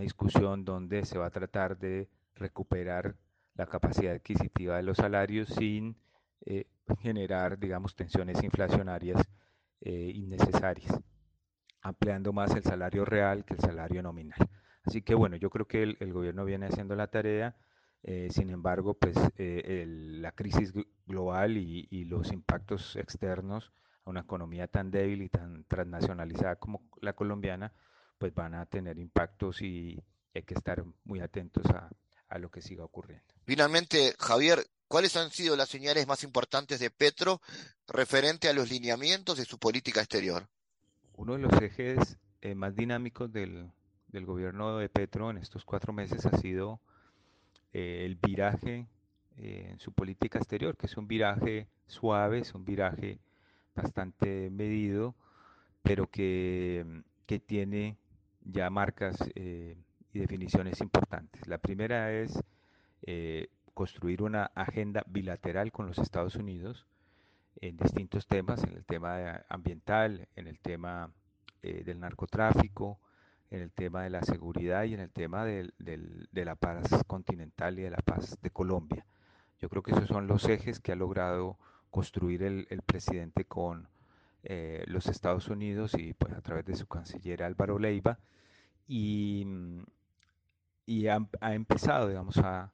[0.00, 3.16] discusión donde se va a tratar de recuperar
[3.54, 5.96] la capacidad adquisitiva de los salarios sin
[6.44, 6.66] eh,
[7.00, 9.22] generar, digamos, tensiones inflacionarias
[9.80, 11.00] eh, innecesarias,
[11.82, 14.38] ampliando más el salario real que el salario nominal.
[14.84, 17.56] Así que bueno, yo creo que el, gobierno viene haciendo la tarea,
[18.02, 20.72] eh, sin embargo, pues la crisis
[21.06, 23.72] global y los impactos externos
[24.04, 27.72] a una economía tan débil y tan transnacionalizada como la colombiana,
[28.18, 30.02] pues van a tener impactos y
[30.34, 31.90] hay que estar muy atentos a,
[32.28, 33.34] a lo que siga ocurriendo.
[33.44, 37.40] Finalmente, Javier, ¿cuáles han sido las señales más importantes de Petro
[37.86, 40.48] referente a los lineamientos de su política exterior?
[41.14, 43.70] Uno de los ejes eh, más dinámicos del,
[44.12, 46.80] gobierno de Petro en estos cuatro meses ha sido
[47.72, 48.86] eh, el viraje
[49.36, 53.20] eh, en su política exterior, que es un viraje suave, es un viraje
[53.74, 55.14] bastante medido,
[55.82, 57.02] pero que,
[57.46, 57.96] tiene
[58.42, 61.46] ya marcas y definiciones importantes.
[61.46, 62.38] La primera es
[63.72, 66.86] construir una agenda bilateral con los Estados Unidos,
[67.60, 71.12] en distintos temas, en el tema ambiental, en el tema
[71.62, 72.98] eh, del narcotráfico,
[73.50, 75.72] en el tema de la seguridad y en el tema de
[76.32, 79.06] la paz continental y de la paz de Colombia.
[79.60, 81.56] Yo creo que esos son los ejes que ha logrado
[81.92, 83.86] construir el, presidente con
[84.42, 88.18] eh, los Estados Unidos y pues a través de su canciller Álvaro Leiva
[88.88, 89.46] y,
[90.84, 92.72] y ha, empezado, digamos, a,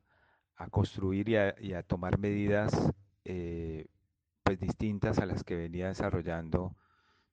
[0.70, 2.72] construir y a, tomar medidas
[3.24, 3.86] eh,
[4.48, 6.74] pues distintas a las que venía desarrollando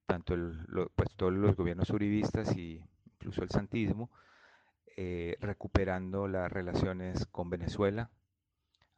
[0.06, 4.10] tanto el, pues todos los gobiernos uribistas y incluso el santismo,
[4.98, 8.10] eh, recuperando las relaciones con Venezuela.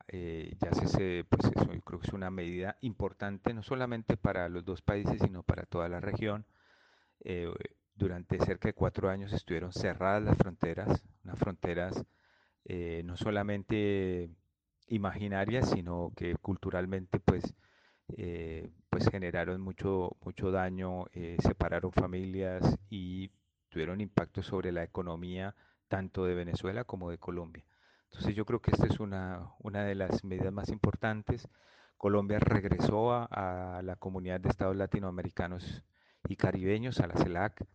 [0.08, 4.50] Eh, ya se, pues eso yo creo que es una medida importante no solamente para
[4.50, 6.48] los dos países, sino para toda la región.
[7.20, 7.54] Eh,
[7.94, 12.04] durante cerca de cuatro años estuvieron cerradas las fronteras, unas fronteras
[13.04, 14.32] no solamente
[14.88, 17.54] imaginarias, sino que culturalmente pues
[18.16, 23.32] eh, pues generaron mucho, mucho daño, eh, separaron familias y
[23.70, 25.56] tuvieron impacto sobre la economía
[25.88, 27.66] tanto de Venezuela como de Colombia.
[28.06, 31.48] Entonces yo creo que esta es una, una de las medidas más importantes.
[31.98, 35.84] Colombia regresó a, la comunidad de estados latinoamericanos
[36.28, 37.66] y caribeños, a la CELAC.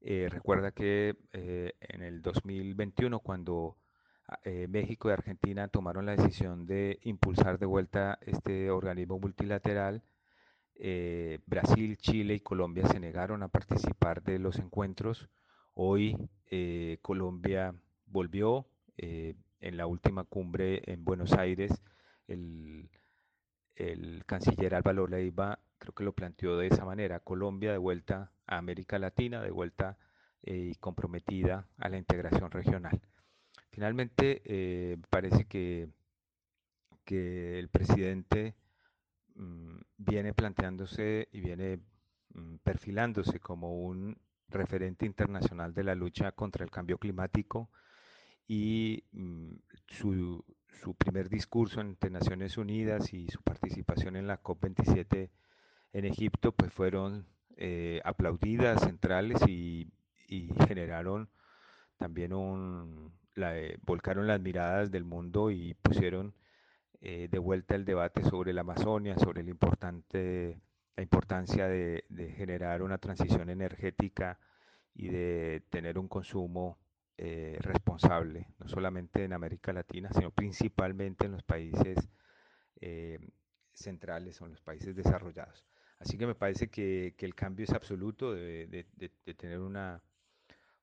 [0.00, 3.76] Eh, recuerda que en el 2021, cuando
[4.42, 10.02] eh, México y Argentina tomaron la decisión de impulsar de vuelta este organismo multilateral.
[10.74, 15.28] Eh, Brasil, Chile y Colombia se negaron a participar de los encuentros.
[15.74, 16.16] Hoy
[16.50, 17.74] eh, Colombia
[18.06, 18.66] volvió
[18.98, 21.82] en la última cumbre en Buenos Aires.
[22.26, 22.88] El,
[23.74, 27.20] el canciller Álvaro Leiva creo que lo planteó de esa manera.
[27.20, 29.98] Colombia de vuelta a América Latina, de vuelta
[30.42, 33.00] y comprometida a la integración regional.
[33.76, 35.90] Finalmente, eh, parece que,
[37.04, 38.54] que el presidente
[39.34, 41.80] mm, viene planteándose y viene
[42.32, 44.16] mm, perfilándose como un
[44.48, 47.68] referente internacional de la lucha contra el cambio climático
[48.48, 49.56] y mm,
[49.88, 50.42] su,
[50.80, 55.28] su, primer discurso ante Naciones Unidas y su participación en la COP27
[55.92, 57.26] en Egipto pues fueron
[57.58, 59.92] eh, aplaudidas, centrales y,
[60.28, 61.28] y generaron
[61.98, 66.34] también un, eh, volcaron las miradas del mundo y pusieron
[67.00, 70.60] eh, de vuelta el debate sobre la Amazonia, sobre la, importante,
[70.96, 72.04] la importancia de,
[72.36, 74.38] generar una transición energética
[74.94, 76.78] y de tener un consumo
[77.18, 82.08] eh, responsable, no solamente en América Latina, sino principalmente en los países
[83.72, 85.64] centrales o en los países desarrollados.
[85.98, 90.02] Así que me parece que, el cambio es absoluto de, de tener una,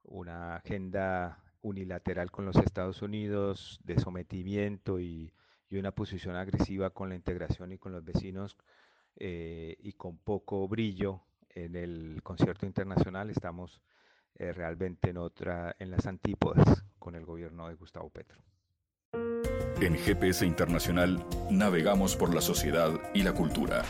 [0.04, 5.34] una agenda unilateral con los Estados Unidos, de sometimiento y,
[5.72, 8.56] una posición agresiva con la integración y con los vecinos
[9.16, 13.32] eh, y con poco brillo en el concierto internacional.
[13.32, 13.82] Estamos
[14.36, 18.38] eh, realmente en otra, en las antípodas con el gobierno de Gustavo Petro.
[19.82, 23.84] En GPS Internacional navegamos por la sociedad y la cultura.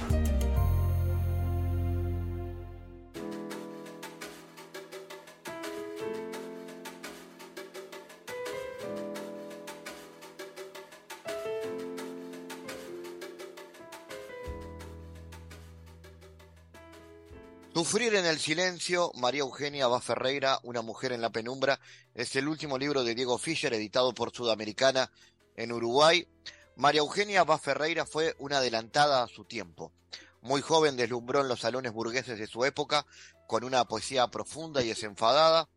[17.96, 21.80] En el silencio, María Eugenia Va Ferreira, Una mujer en la penumbra,
[22.16, 25.12] es el último libro de Diego Fischer, editado por Sudamericana
[25.56, 26.28] en Uruguay.
[26.76, 29.94] María Eugenia Va Ferreira fue una adelantada a su tiempo.
[30.42, 33.06] Muy joven deslumbró en los salones burgueses de su época
[33.48, 35.70] con una poesía profunda y desenfadada.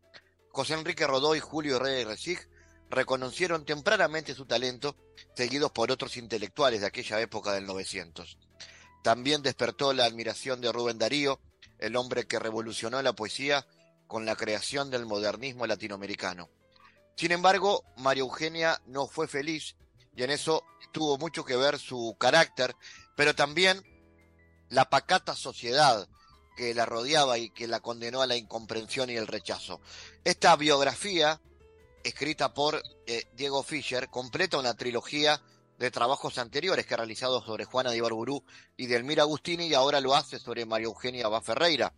[0.52, 2.48] José Enrique Rodó y Julio Rey Resig
[2.88, 4.96] reconocieron tempranamente su talento,
[5.36, 8.38] seguidos por otros intelectuales de aquella época del 900.
[9.02, 11.40] También despertó la admiración de Rubén Darío,
[11.79, 13.66] el hombre que revolucionó la poesía
[14.07, 16.49] con la creación del modernismo latinoamericano.
[17.16, 19.77] Sin embargo, María Eugenia no fue feliz
[20.14, 22.74] y en eso tuvo mucho que ver su carácter,
[23.16, 23.83] pero también
[24.68, 26.09] la pacata sociedad
[26.57, 29.81] que la rodeaba y que la condenó a la incomprensión y el rechazo.
[30.24, 31.41] Esta biografía,
[32.03, 35.41] escrita por eh, Diego Fischer, completa una trilogía
[35.79, 38.45] de trabajos anteriores que ha realizado sobre Juana de Ibarburú
[38.77, 41.93] y Delmira Agustini y ahora lo hace sobre María Eugenia Ferreira.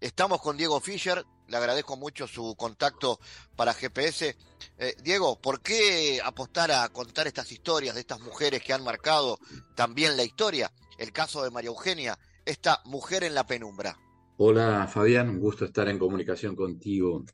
[0.00, 3.18] Estamos con Diego Fischer, le agradezco mucho su contacto
[3.56, 4.36] para GPS.
[4.78, 9.38] Eh, Diego, ¿por qué apostar a contar estas historias de estas mujeres que han marcado
[9.74, 10.70] también la historia?
[10.98, 13.98] El caso de María Eugenia, esta mujer en la penumbra.
[14.36, 17.24] Hola Fabián, un gusto estar en comunicación contigo.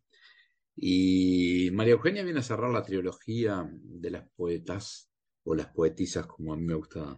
[0.76, 5.11] Y María Eugenia viene a cerrar la trilogía de las poetas
[5.44, 7.16] o las poetisas, como a mí me gusta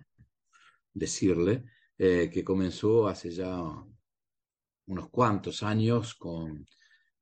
[0.92, 1.64] decirle,
[1.98, 3.62] eh, que comenzó hace ya
[4.86, 6.66] unos cuantos años con,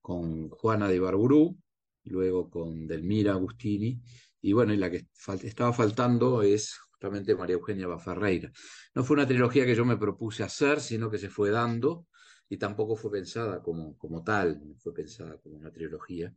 [0.01, 1.57] con Juana de Barburú,
[2.05, 4.01] luego con Delmira Agustini,
[4.41, 5.07] y bueno, y la que
[5.45, 8.51] estaba faltando es justamente María Eugenia Bafarreira.
[8.95, 12.07] No fue una trilogía que yo me propuse hacer, sino que se fue dando,
[12.49, 16.35] y tampoco fue pensada como, como tal, fue pensada como una trilogía,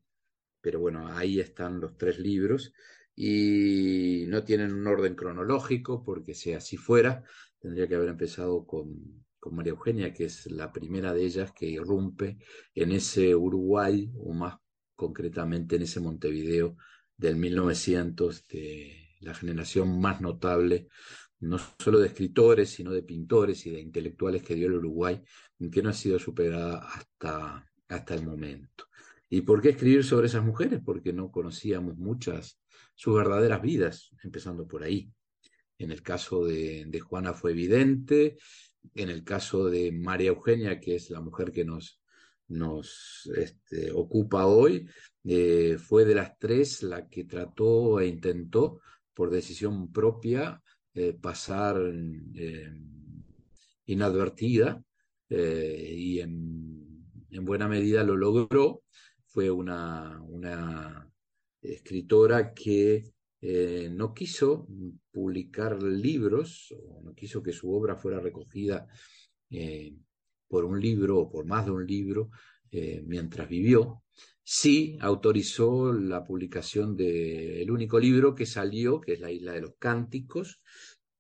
[0.62, 2.74] pero bueno, ahí están los tres libros,
[3.16, 7.24] y no tienen un orden cronológico, porque si así fuera,
[7.60, 11.68] tendría que haber empezado con, con María Eugenia, que es la primera de ellas que
[11.68, 12.38] irrumpe
[12.74, 14.58] en ese Uruguay, o más
[14.96, 16.78] concretamente en ese Montevideo
[17.16, 20.88] del 1900, de la generación más notable,
[21.40, 25.22] no solo de escritores, sino de pintores y de intelectuales que dio el Uruguay,
[25.72, 28.86] que no ha sido superada hasta, hasta el momento.
[29.30, 30.82] ¿Y por qué escribir sobre esas mujeres?
[30.84, 32.60] Porque no conocíamos muchas
[32.96, 35.12] sus verdaderas vidas, empezando por ahí.
[35.78, 38.38] En el caso de, de Juana fue evidente,
[38.94, 42.02] en el caso de María Eugenia, que es la mujer que nos,
[42.48, 44.88] nos este, ocupa hoy,
[45.24, 48.82] eh, fue de las tres la que trató e intentó,
[49.14, 50.62] por decisión propia,
[50.94, 51.78] eh, pasar
[52.36, 52.74] eh,
[53.86, 54.84] inadvertida
[55.28, 58.84] y en, en, buena medida lo logró.
[59.26, 61.10] Fue una, una
[61.74, 63.12] escritora que
[63.92, 64.68] no quiso
[65.12, 68.88] publicar libros, o no quiso que su obra fuera recogida
[70.48, 72.32] por un libro o por más de un libro
[72.72, 74.04] eh, mientras vivió,
[74.44, 79.76] sí autorizó la publicación del único libro que salió, que es La Isla de los
[79.80, 80.62] Cánticos,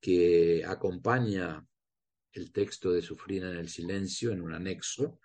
[0.01, 1.65] que acompaña
[2.33, 5.19] el texto de Sufrir en el Silencio en un anexo,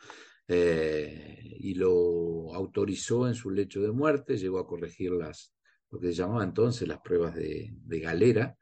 [0.52, 5.54] eh, y lo autorizó en su lecho de muerte, llegó a corregir las,
[5.90, 7.70] lo que se llamaba entonces las pruebas de,
[8.00, 8.56] galera,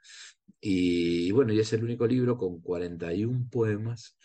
[0.61, 4.19] y, bueno, y es el único libro con 41 poemas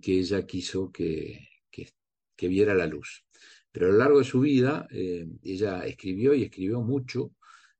[0.00, 3.24] que ella quiso que, que, viera la luz.
[3.72, 7.32] Pero a lo largo de su vida, eh, ella escribió y escribió mucho,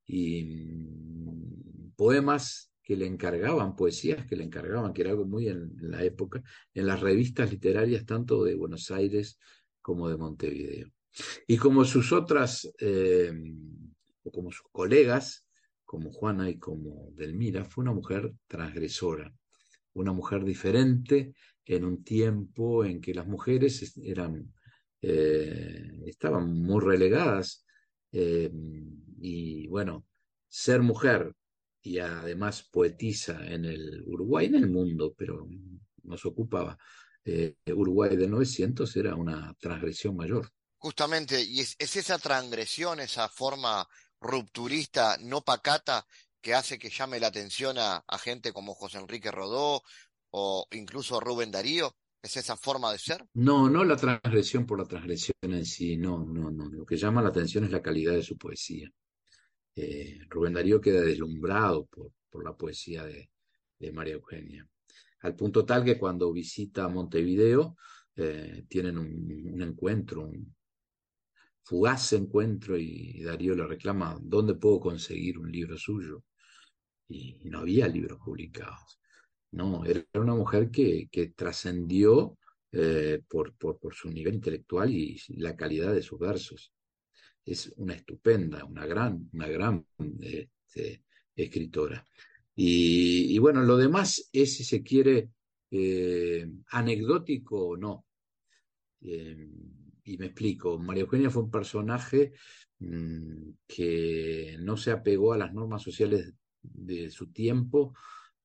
[0.05, 6.05] y mm, poemas le encargaban, poesías que le encargaban, que era algo muy en, la
[6.05, 6.43] época,
[6.75, 9.39] en las revistas literarias tanto de Buenos Aires
[9.81, 10.89] como de Montevideo.
[11.47, 13.33] Y como sus otras, eh,
[14.33, 15.47] como sus colegas,
[15.85, 19.33] como Juana y como Delmira, fue una mujer transgresora,
[19.95, 21.35] una mujer diferente
[21.67, 24.53] en un tiempo en que las mujeres eran,
[25.03, 27.65] eh, estaban muy relegadas
[28.13, 28.51] eh,
[29.21, 30.07] y bueno,
[30.49, 31.35] ser mujer
[31.83, 35.49] y además poetisa en el Uruguay, en el mundo, pero
[36.05, 36.79] nos ocupaba
[37.25, 40.51] eh, Uruguay de 900 era una transgresión mayor.
[40.79, 43.87] Justamente, y es, esa transgresión, esa forma
[44.21, 46.07] rupturista, no pacata,
[46.41, 49.83] que hace que llame la atención a, a, gente como José Enrique Rodó
[50.31, 51.95] o incluso Rubén Darío?
[52.21, 53.25] ¿Es esa forma de ser?
[53.35, 56.69] No, no la transgresión por la transgresión en sí, no, no, no.
[56.69, 58.89] Lo que llama la atención es la calidad de su poesía.
[59.75, 63.29] Eh, Rubén Darío queda deslumbrado por, por la poesía de,
[63.93, 64.65] María Eugenia,
[65.23, 67.77] al punto tal que cuando visita Montevideo
[68.15, 70.55] eh, tienen un, encuentro, un
[71.65, 76.23] fugaz encuentro y, Darío le reclama, ¿dónde puedo conseguir un libro suyo?
[77.09, 78.99] y no había libros publicados.
[79.51, 82.39] No, era una mujer que, que trascendió
[82.73, 86.73] eh, por, por, su nivel intelectual y la calidad de sus versos.
[87.45, 89.87] Es una estupenda, una gran, una gran
[90.21, 92.07] este, escritora.
[92.55, 95.31] Y, bueno, lo demás es, si se quiere,
[95.71, 98.07] eh, anecdótico o no.
[99.01, 99.49] Eh,
[100.05, 102.33] y me explico, María Eugenia fue un personaje
[102.79, 107.95] mmm, que no se apegó a las normas sociales de su tiempo,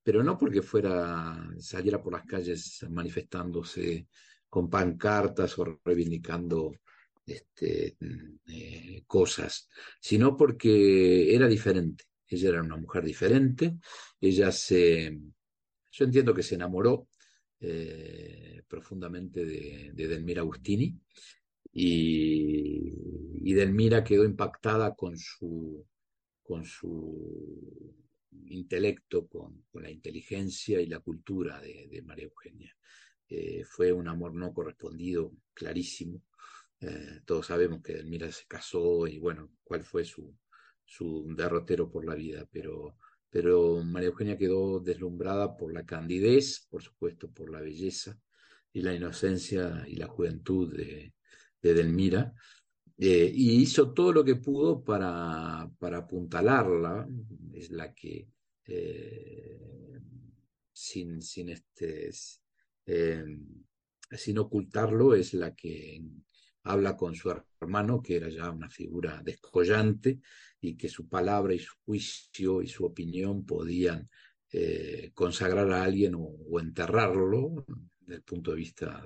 [0.02, 4.08] pero no porque fuera, saliera por las calles manifestándose
[4.48, 6.72] con pancartas o reivindicando
[7.28, 7.96] este,
[8.46, 9.68] eh, cosas,
[10.00, 12.04] sino porque era diferente.
[12.26, 13.78] Ella era una mujer diferente,
[14.20, 15.18] ella se,
[15.90, 17.08] yo entiendo que se enamoró
[17.60, 20.94] eh, profundamente de, de, Delmira Agustini
[21.72, 25.84] y, Delmira quedó impactada con su,
[26.42, 27.94] con su
[28.46, 32.72] intelecto con, la inteligencia y la cultura de, de María Eugenia.
[33.28, 36.22] Eh, fue un amor no correspondido clarísimo.
[36.80, 40.36] Eh, todos sabemos que Delmira se casó y bueno, cuál fue su,
[40.84, 42.96] su derrotero por la vida, pero,
[43.28, 48.18] pero María Eugenia quedó deslumbrada por la candidez, por supuesto, por la belleza
[48.72, 51.14] y la inocencia y la juventud de,
[51.60, 52.32] de Delmira,
[52.96, 57.08] eh, y hizo todo lo que pudo para, para apuntalarla,
[57.52, 58.28] es la que
[58.66, 60.00] eh,
[60.72, 62.10] sin, sin, este,
[64.12, 66.02] sin ocultarlo, es la que
[66.64, 70.20] habla con su hermano, que era ya una figura descollante,
[70.60, 74.08] y que su palabra y su juicio y su opinión podían
[74.50, 77.66] eh, consagrar a alguien o, enterrarlo
[78.00, 79.04] desde el punto de vista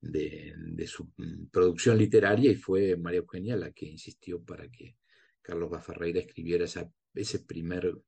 [0.00, 1.12] de, su
[1.50, 4.96] producción literaria, y fue María Eugenia la que insistió para que
[5.42, 8.00] Carlos Baferreira escribiera ese primer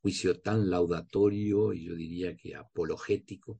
[0.00, 3.58] juicio tan laudatorio y yo diría que apologético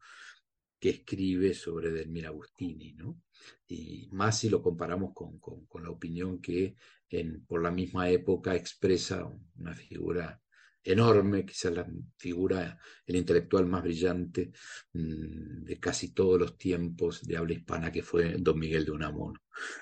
[0.90, 3.22] escribe sobre Delmira Agustini, ¿no?
[3.68, 6.76] Y más si lo comparamos con, con, la opinión que
[7.08, 10.40] en, por la misma época expresa una figura
[10.86, 14.52] enorme, quizás la figura, el intelectual más brillante
[14.92, 19.40] mm, de casi todos los tiempos de habla hispana, que fue don Miguel de Unamuno.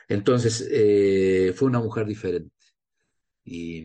[0.09, 2.51] Entonces, eh, fue una mujer diferente.
[3.45, 3.85] Y,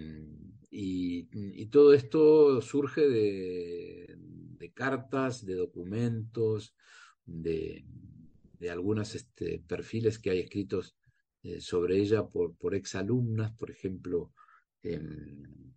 [0.71, 6.75] y, todo esto surge de, de cartas, de documentos,
[7.29, 7.85] de,
[8.69, 10.95] algunos este, perfiles que hay escritos
[11.43, 14.33] eh, sobre ella por, por exalumnas, por ejemplo,
[14.83, 15.73] em,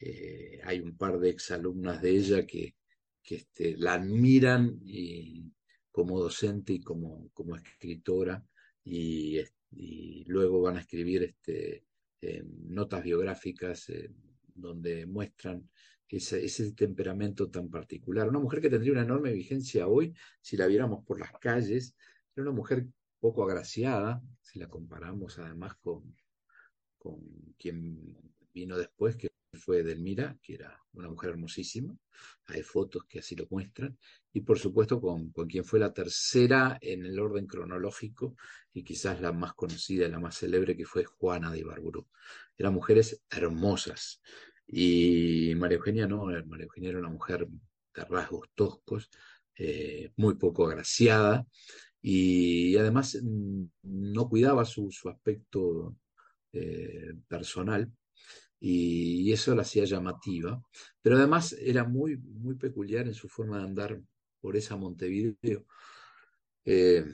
[0.00, 2.76] eh, hay un par de exalumnas de ella que,
[3.22, 4.80] que este, la admiran
[5.90, 8.44] como docente y como, como escritora
[8.84, 9.38] y,
[9.72, 11.84] y, luego van a escribir este,
[12.20, 14.10] em, notas biográficas eh,
[14.54, 15.68] donde muestran
[16.16, 18.28] ese, ese, temperamento tan particular.
[18.28, 21.94] Una mujer que tendría una enorme vigencia hoy si la viéramos por las calles,
[22.34, 22.86] era una mujer
[23.20, 26.14] poco agraciada, si la comparamos además con,
[26.98, 27.20] con
[27.58, 28.16] quien
[28.52, 31.96] vino después, que fue Delmira, que era una mujer hermosísima,
[32.46, 33.98] hay fotos que así lo muestran,
[34.32, 38.36] y por supuesto con, con quien fue la tercera en el orden cronológico
[38.72, 42.06] y quizás la más conocida y la más célebre, que fue Juana de Ibarburu.
[42.56, 44.20] Eran mujeres hermosas,
[44.68, 49.10] y María Eugenia no, María Eugenia era una mujer de rasgos toscos,
[49.56, 51.46] eh, muy poco agraciada,
[52.02, 55.96] y además mm, no cuidaba su, aspecto
[56.52, 57.90] eh, personal
[58.60, 60.62] y, eso la hacía llamativa,
[61.02, 64.00] pero además era muy, muy peculiar en su forma de andar
[64.40, 65.64] por esa Montevideo.
[66.64, 67.04] Eh,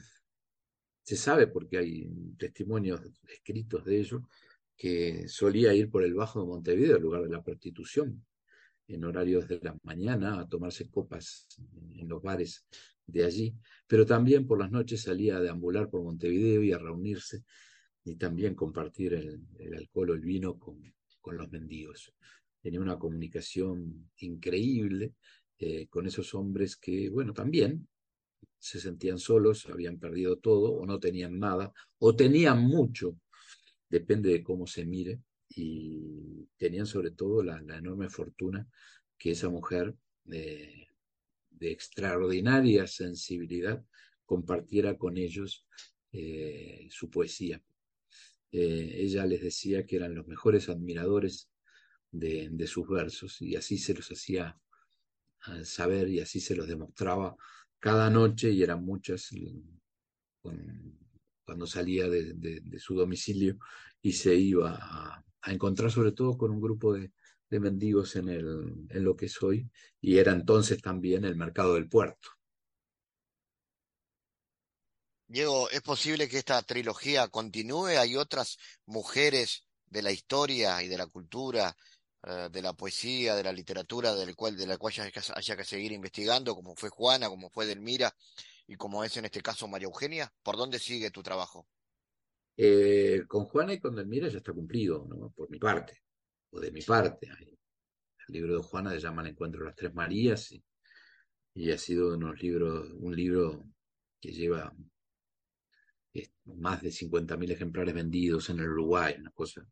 [1.03, 4.27] se sabe porque hay testimonios escritos de ello
[4.77, 8.25] que solía ir por el Bajo de Montevideo, el lugar de la prostitución,
[8.87, 11.47] en horarios de la mañana a tomarse copas
[11.95, 12.65] en los bares
[13.07, 13.55] de allí,
[13.87, 17.43] pero también por las noches salía a deambular por Montevideo y a reunirse
[18.03, 19.41] y también compartir el,
[19.75, 20.81] alcohol o el vino con,
[21.19, 22.13] con, los mendigos.
[22.61, 25.13] Tenía una comunicación increíble
[25.57, 27.87] eh, con esos hombres que, bueno, también
[28.57, 33.15] se sentían solos, habían perdido todo o no tenían nada, o tenían mucho,
[33.89, 38.67] depende de cómo se mire, y tenían sobre todo la, enorme fortuna
[39.17, 39.95] que esa mujer
[40.31, 40.87] eh,
[41.49, 43.83] de extraordinaria sensibilidad
[44.25, 45.65] compartiera con ellos
[46.11, 47.61] eh, su poesía.
[48.51, 51.49] Eh, ella les decía que eran los mejores admiradores
[52.11, 54.57] de, sus versos y así se los hacía
[55.63, 57.35] saber y así se los demostraba
[57.79, 59.31] cada noche y eran muchas
[61.45, 63.57] cuando salía de, su domicilio
[64.01, 67.11] y se iba a, encontrar sobre todo con un grupo de,
[67.57, 69.69] mendigos en, el, en lo que soy
[70.01, 72.27] y era entonces también el mercado del puerto.
[75.27, 77.97] Diego, ¿es posible que esta trilogía continúe?
[77.97, 81.75] ¿Hay otras mujeres de la historia y de la cultura,
[82.23, 85.63] eh, de la poesía, de la literatura, del cual, de la cual haya haya que
[85.63, 88.13] seguir investigando, como fue Juana, como fue Delmira
[88.67, 90.33] y como es en este caso María Eugenia?
[90.43, 91.67] ¿Por dónde sigue tu trabajo?
[92.57, 95.29] Eh, con Juana y con Delmira ya está cumplido, ¿no?
[95.31, 96.05] por mi parte
[96.59, 97.29] de mi parte.
[98.27, 100.51] El libro de Juana se llama El encuentro de las tres Marías
[101.53, 103.65] y, ha sido unos libros, un libro
[104.19, 104.73] que lleva
[106.45, 109.65] más de 50.000 ejemplares vendidos en el Uruguay, una cosa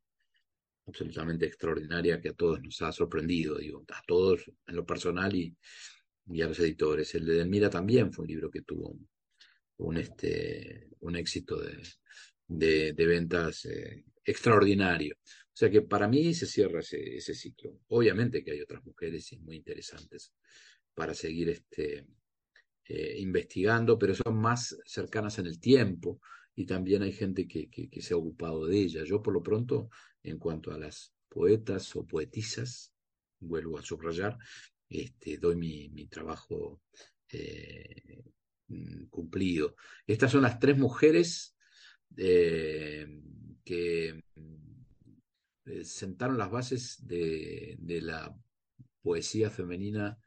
[0.86, 5.56] absolutamente extraordinaria que a todos nos ha sorprendido, digo, a todos en lo personal y,
[6.28, 7.14] y a los editores.
[7.16, 8.98] El de Delmira también fue un libro que tuvo
[9.78, 15.16] un, este, un éxito de, de, ventas eh, extraordinario.
[15.24, 17.80] O sea que para mí se cierra ese, ciclo.
[17.88, 20.34] Obviamente que hay otras mujeres muy interesantes
[20.94, 22.08] para seguir este,
[22.86, 26.20] eh, investigando, pero son más cercanas en el tiempo
[26.56, 29.08] y también hay gente que, que, se ha ocupado de ellas.
[29.08, 29.90] Yo por lo pronto,
[30.24, 32.94] en cuanto a las poetas o poetisas,
[33.40, 34.38] vuelvo a subrayar,
[34.94, 36.82] este, doy mi, trabajo
[37.32, 38.24] eh,
[38.68, 39.76] mm, cumplido.
[40.06, 41.56] Estas son las tres mujeres
[42.18, 43.08] eh,
[43.64, 44.24] que
[45.66, 48.36] eh, sentaron las bases de, la
[49.02, 50.18] poesía femenina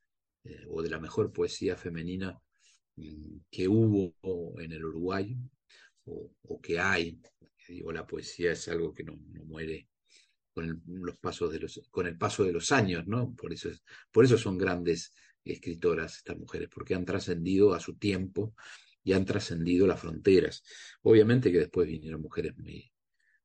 [0.69, 2.41] o de la mejor poesía femenina
[2.97, 4.15] mm, que hubo
[4.61, 5.37] en el Uruguay
[6.07, 7.21] o, que hay.
[7.69, 9.89] Digo, la poesía es algo que no, muere
[10.57, 13.35] con los pasos de los, con el paso de los años, ¿no?
[13.35, 13.69] Por eso,
[14.11, 15.13] por eso son grandes
[15.45, 18.55] escritoras estas mujeres, porque han trascendido a su tiempo
[19.05, 20.63] y han trascendido las fronteras.
[21.03, 22.91] Obviamente que después vinieron mujeres muy,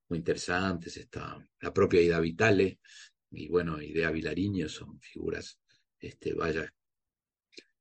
[0.08, 2.80] muy interesantes, está la propia Ida Vitale
[3.30, 5.60] y bueno, Idea Vilariño son figuras,
[6.00, 6.74] este, vaya,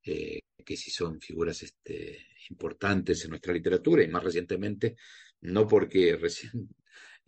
[0.03, 2.19] eh, que sí son figuras este,
[2.51, 4.97] importantes en nuestra literatura y más recientemente,
[5.43, 6.69] no porque recién,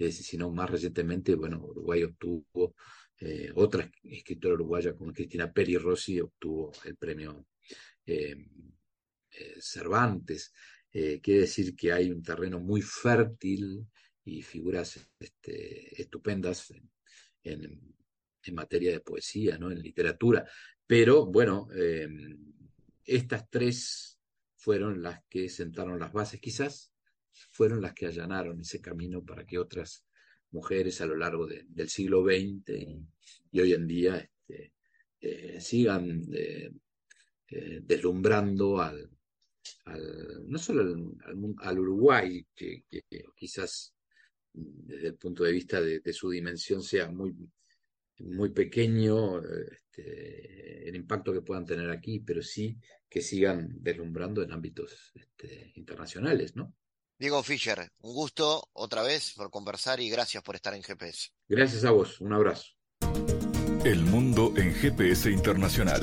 [0.03, 2.75] eh, sino más recientemente, bueno, Uruguay obtuvo,
[3.19, 7.47] eh, otra escritora uruguaya como Cristina Peri Rossi obtuvo el premio
[9.61, 10.53] Cervantes.
[10.91, 13.87] quiere decir que hay un terreno muy fértil
[14.25, 16.73] y figuras este, estupendas
[17.45, 17.95] en,
[18.53, 19.71] materia de poesía, ¿no?
[19.71, 20.45] en literatura.
[20.85, 21.69] Pero bueno,
[23.05, 24.19] estas tres
[24.57, 26.92] fueron las que sentaron las bases, quizás
[27.51, 30.05] fueron las que allanaron ese camino para que otras
[30.51, 32.71] mujeres a lo largo del siglo XX
[33.51, 34.75] y, hoy en día este,
[35.21, 36.71] eh, sigan eh,
[37.49, 39.11] eh, deslumbrando al,
[40.47, 41.15] no solo
[41.59, 42.85] al, Uruguay, que,
[43.35, 43.95] quizás
[44.53, 47.35] desde el punto de vista de su dimensión sea muy
[48.23, 52.77] muy pequeño este, el impacto que puedan tener aquí, pero sí
[53.09, 56.75] que sigan deslumbrando en ámbitos este, internacionales, ¿no?
[57.23, 61.31] Diego Fischer, un gusto otra vez por conversar y gracias por estar en GPS.
[61.49, 62.73] Gracias a vos, un abrazo.
[63.85, 66.03] El mundo en GPS Internacional.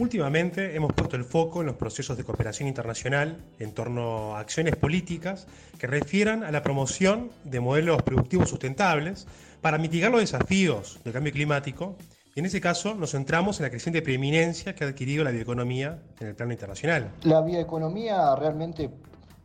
[0.00, 4.74] Últimamente hemos puesto el foco en los procesos de cooperación internacional en torno a acciones
[4.74, 5.46] políticas
[5.78, 9.26] que refieran a la promoción de modelos productivos sustentables
[9.60, 11.96] para mitigar los desafíos del cambio climático
[12.34, 15.98] y en ese caso nos centramos en la creciente preeminencia que ha adquirido la bioeconomía
[16.18, 17.10] en el plano internacional.
[17.24, 18.88] ¿La bioeconomía realmente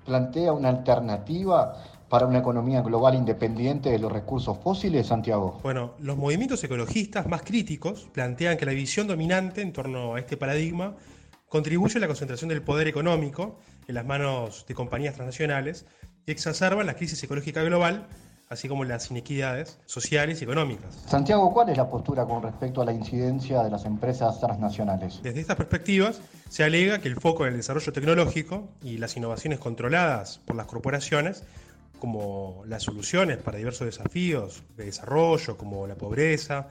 [0.05, 5.59] plantea una alternativa para una economía global independiente de los recursos fósiles, Santiago?
[5.63, 10.37] Bueno, los movimientos ecologistas más críticos plantean que la visión dominante en torno a este
[10.37, 10.95] paradigma
[11.49, 15.85] contribuye a la concentración del poder económico en las manos de compañías transnacionales
[16.25, 18.07] y exacerba la crisis ecológica global,
[18.49, 21.03] así como las inequidades sociales y económicas.
[21.07, 25.21] Santiago, ¿cuál es la postura con respecto a la incidencia de las empresas transnacionales?
[25.23, 29.59] Desde estas perspectivas, se alega que el foco en el desarrollo tecnológico y las innovaciones
[29.59, 31.43] controladas por las corporaciones
[32.05, 36.67] como las soluciones para diversos desafíos de desarrollo, como la pobreza,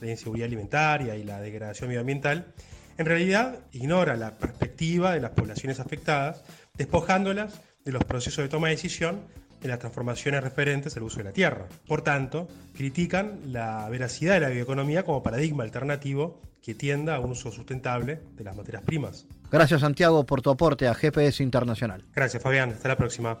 [0.00, 2.54] la inseguridad alimentaria y la degradación medioambiental,
[2.96, 8.68] en realidad ignora la perspectiva de las poblaciones afectadas, despojándolas de los procesos de toma
[8.68, 9.22] de decisión
[9.60, 11.66] en las transformaciones referentes al uso de la tierra.
[11.88, 17.32] Por tanto, critican la veracidad de la bioeconomía como paradigma alternativo que tienda a un
[17.32, 19.26] uso sustentable de las materias primas.
[19.50, 22.04] Gracias Santiago por tu aporte a GPS Internacional.
[22.14, 23.40] Gracias Fabián, hasta la próxima.